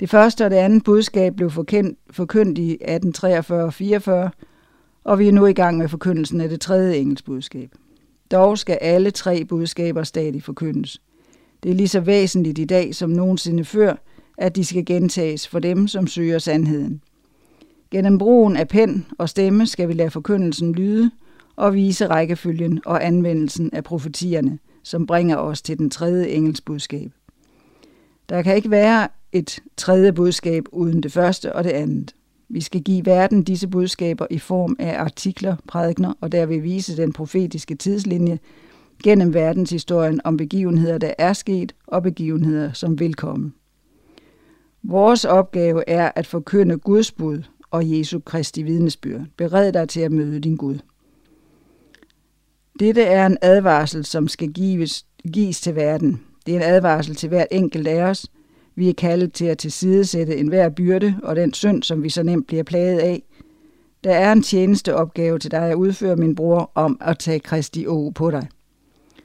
[0.00, 4.30] Det første og det andet budskab blev forkendt, forkyndt i 1843 og 44,
[5.04, 7.70] og vi er nu i gang med forkyndelsen af det tredje engelsk budskab.
[8.30, 11.00] Dog skal alle tre budskaber stadig forkyndes.
[11.62, 13.94] Det er lige så væsentligt i dag som nogensinde før,
[14.38, 17.02] at de skal gentages for dem, som søger sandheden.
[17.90, 21.10] Gennem brugen af pen og stemme skal vi lade forkyndelsen lyde
[21.56, 27.10] og vise rækkefølgen og anvendelsen af profetierne, som bringer os til den tredje engelsbudskab.
[28.28, 32.14] Der kan ikke være et tredje budskab uden det første og det andet.
[32.48, 37.12] Vi skal give verden disse budskaber i form af artikler, prædikner og derved vise den
[37.12, 38.38] profetiske tidslinje
[39.02, 43.52] gennem verdenshistorien om begivenheder, der er sket og begivenheder, som vil komme.
[44.82, 49.20] Vores opgave er at forkynde Guds bud og Jesu Kristi vidnesbyrd.
[49.36, 50.78] Bered dig til at møde din Gud.
[52.80, 56.20] Dette er en advarsel, som skal gives, gives til verden.
[56.46, 58.26] Det er en advarsel til hvert enkelt af os.
[58.74, 62.46] Vi er kaldet til at tilsidesætte enhver byrde og den synd, som vi så nemt
[62.46, 63.22] bliver plaget af.
[64.04, 68.10] Der er en tjenesteopgave til dig at udføre, min bror, om at tage Kristi å
[68.14, 68.48] på dig.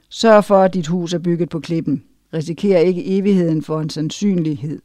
[0.08, 2.04] Sørg for, at dit hus er bygget på klippen.
[2.34, 4.80] Risikerer ikke evigheden for en sandsynlighed.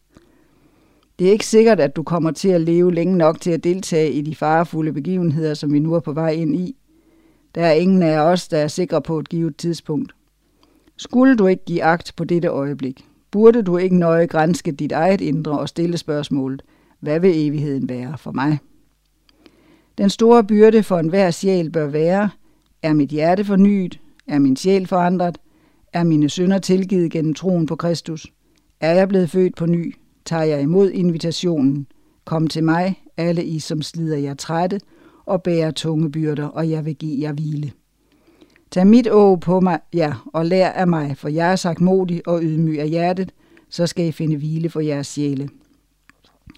[1.19, 4.11] Det er ikke sikkert, at du kommer til at leve længe nok til at deltage
[4.11, 6.76] i de farefulde begivenheder, som vi nu er på vej ind i.
[7.56, 10.15] Der er ingen af os, der er sikre på et givet tidspunkt.
[10.98, 13.06] Skulle du ikke give agt på dette øjeblik?
[13.34, 16.61] Burde du ikke nøje grænske dit eget indre og stille spørgsmålet,
[16.99, 18.57] hvad vil evigheden være for mig?
[19.97, 22.30] Den store byrde for enhver sjæl bør være,
[22.81, 23.99] er mit hjerte fornyet?
[24.27, 25.38] Er min sjæl forandret?
[25.93, 28.27] Er mine synder tilgivet gennem troen på Kristus?
[28.80, 29.95] Er jeg blevet født på ny?
[30.26, 31.88] Tager jeg imod invitationen?
[32.26, 34.80] Kom til mig, alle I, som slider jer trætte
[35.26, 37.72] og bærer tunge byrder, og jeg vil give jer hvile.
[38.73, 42.27] Tag mit å på mig, ja, og lær af mig, for jeg er sagt modig
[42.27, 43.33] og ydmyg af hjertet,
[43.69, 45.49] så skal I finde hvile for jeres sjæle.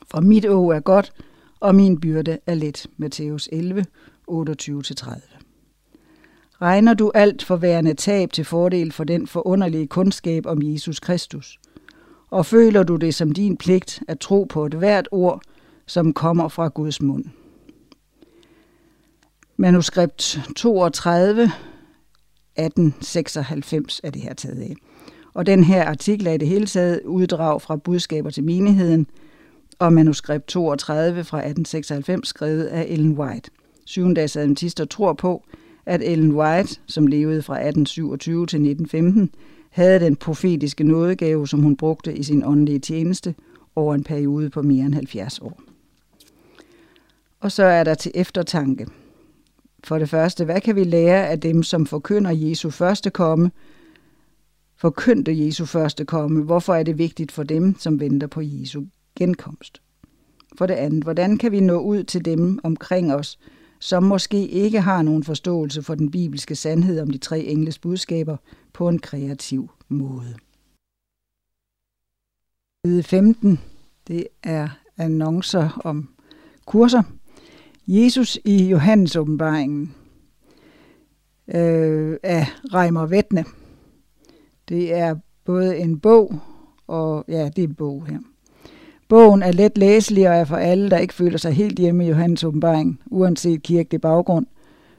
[0.07, 1.11] For mit å er godt,
[1.59, 2.87] og min byrde er let.
[2.97, 3.85] Matthæus 11,
[4.31, 5.11] 28-30.
[6.61, 11.59] Regner du alt for værende tab til fordel for den forunderlige kundskab om Jesus Kristus?
[12.29, 15.41] Og føler du det som din pligt at tro på et hvert ord,
[15.85, 17.25] som kommer fra Guds mund?
[19.57, 21.51] Manuskript 32,
[22.57, 24.75] 1896 er det her taget af.
[25.33, 29.07] Og den her artikel er i det hele taget uddrag fra budskaber til menigheden,
[29.79, 33.51] og manuskript 32 fra 1896 skrevet af Ellen White.
[33.85, 35.43] Syvendags adventister tror på,
[35.85, 39.29] at Ellen White, som levede fra 1827 til 1915,
[39.69, 43.35] havde den profetiske nådegave, som hun brugte i sin åndelige tjeneste
[43.75, 45.61] over en periode på mere end 70 år.
[47.39, 48.87] Og så er der til eftertanke.
[49.85, 53.51] For det første, hvad kan vi lære af dem, som forkynder Jesu første komme,
[54.77, 56.43] forkyndte Jesu første komme?
[56.43, 58.83] Hvorfor er det vigtigt for dem, som venter på Jesu
[59.15, 59.81] genkomst?
[60.57, 63.39] For det andet, hvordan kan vi nå ud til dem omkring os,
[63.79, 68.37] som måske ikke har nogen forståelse for den bibelske sandhed om de tre engles budskaber
[68.73, 70.35] på en kreativ måde.
[72.85, 73.59] Side 15,
[74.07, 76.09] det er annoncer om
[76.65, 77.03] kurser.
[77.87, 79.95] Jesus i Johannes åbenbaringen
[81.47, 83.45] øh, af Reimer Vettne.
[84.69, 86.39] Det er både en bog,
[86.87, 88.19] og ja, det er en bog her.
[89.09, 92.09] Bogen er let læselig og er for alle, der ikke føler sig helt hjemme i
[92.09, 94.45] Johannes åbenbaring, uanset kirkelig baggrund.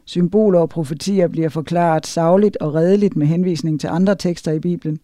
[0.05, 4.99] Symboler og profetier bliver forklaret savligt og redeligt med henvisning til andre tekster i Bibelen.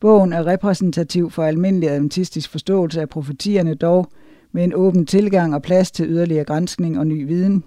[0.00, 4.06] Bogen er repræsentativ for almindelig adventistisk forståelse af profetierne dog,
[4.52, 7.64] med en åben tilgang og plads til yderligere grænskning og ny viden.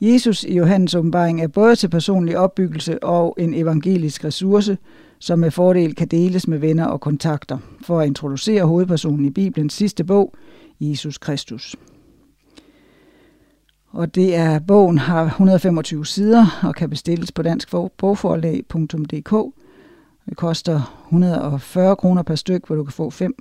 [0.00, 4.78] Jesus i Johannes åbenbaring er både til personlig opbyggelse og en evangelisk ressource,
[5.18, 9.72] som med fordel kan deles med venner og kontakter, for at introducere hovedpersonen i Bibelens
[9.72, 10.34] sidste bog,
[10.80, 11.76] Jesus Kristus.
[13.88, 19.54] Og det er, bogen har 125 sider og kan bestilles på danskbogforlag.dk.
[20.28, 23.34] Det koster 140 kroner per styk, hvor du kan få fem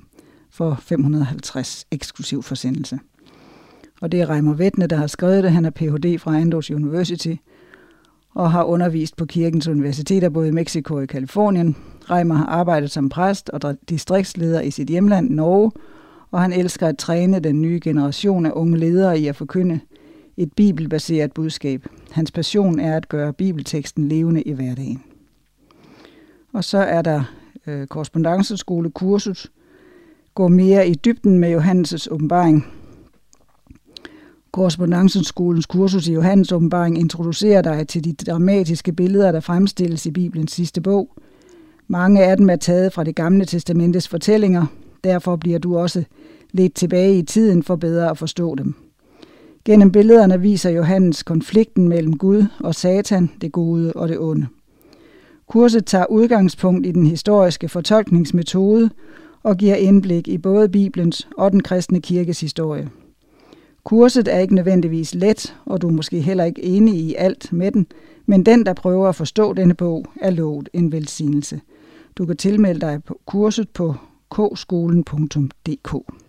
[0.56, 3.00] for 550 eksklusiv forsendelse.
[4.02, 5.52] Og det er Reimer Vettne, der har skrevet det.
[5.52, 6.20] Han er Ph.D.
[6.20, 7.36] fra Andros University
[8.36, 11.76] og har undervist på kirkens universiteter både i Mexico og i Kalifornien.
[12.10, 15.72] Reimer har arbejdet som præst og distriktsleder i sit hjemland Norge,
[16.32, 19.80] og han elsker at træne den nye generation af unge ledere i at forkynde
[20.38, 21.88] et bibelbaseret budskab.
[22.12, 25.04] Hans passion er at gøre bibelteksten levende i hverdagen.
[26.54, 27.24] Og så er der
[27.68, 29.52] øh, korrespondanceskole kursus,
[30.36, 32.66] gå mere i dybden med Johannes' åbenbaring.
[34.52, 40.52] Korrespondanceskolens kursus i Johannes åbenbaring introducerer dig til de dramatiske billeder, der fremstilles i Bibelens
[40.52, 41.10] sidste bog.
[41.88, 44.66] Mange af dem er taget fra det gamle testamentes fortællinger,
[45.04, 46.04] derfor bliver du også
[46.52, 48.76] lidt tilbage i tiden for bedre at forstå dem.
[49.66, 54.48] Gennem billederne viser Johannes konflikten mellem Gud og Satan, det gode og det onde.
[55.48, 58.90] Kurset tager udgangspunkt i den historiske fortolkningsmetode
[59.46, 62.90] og giver indblik i både Bibelens og den kristne kirkes historie.
[63.84, 67.72] Kurset er ikke nødvendigvis let, og du er måske heller ikke enig i alt med
[67.72, 67.88] den,
[68.26, 71.62] men den, der prøver at forstå denne bog, er lovet en velsignelse.
[72.18, 73.96] Du kan tilmelde dig på kurset på
[74.32, 76.25] kskolen.dk.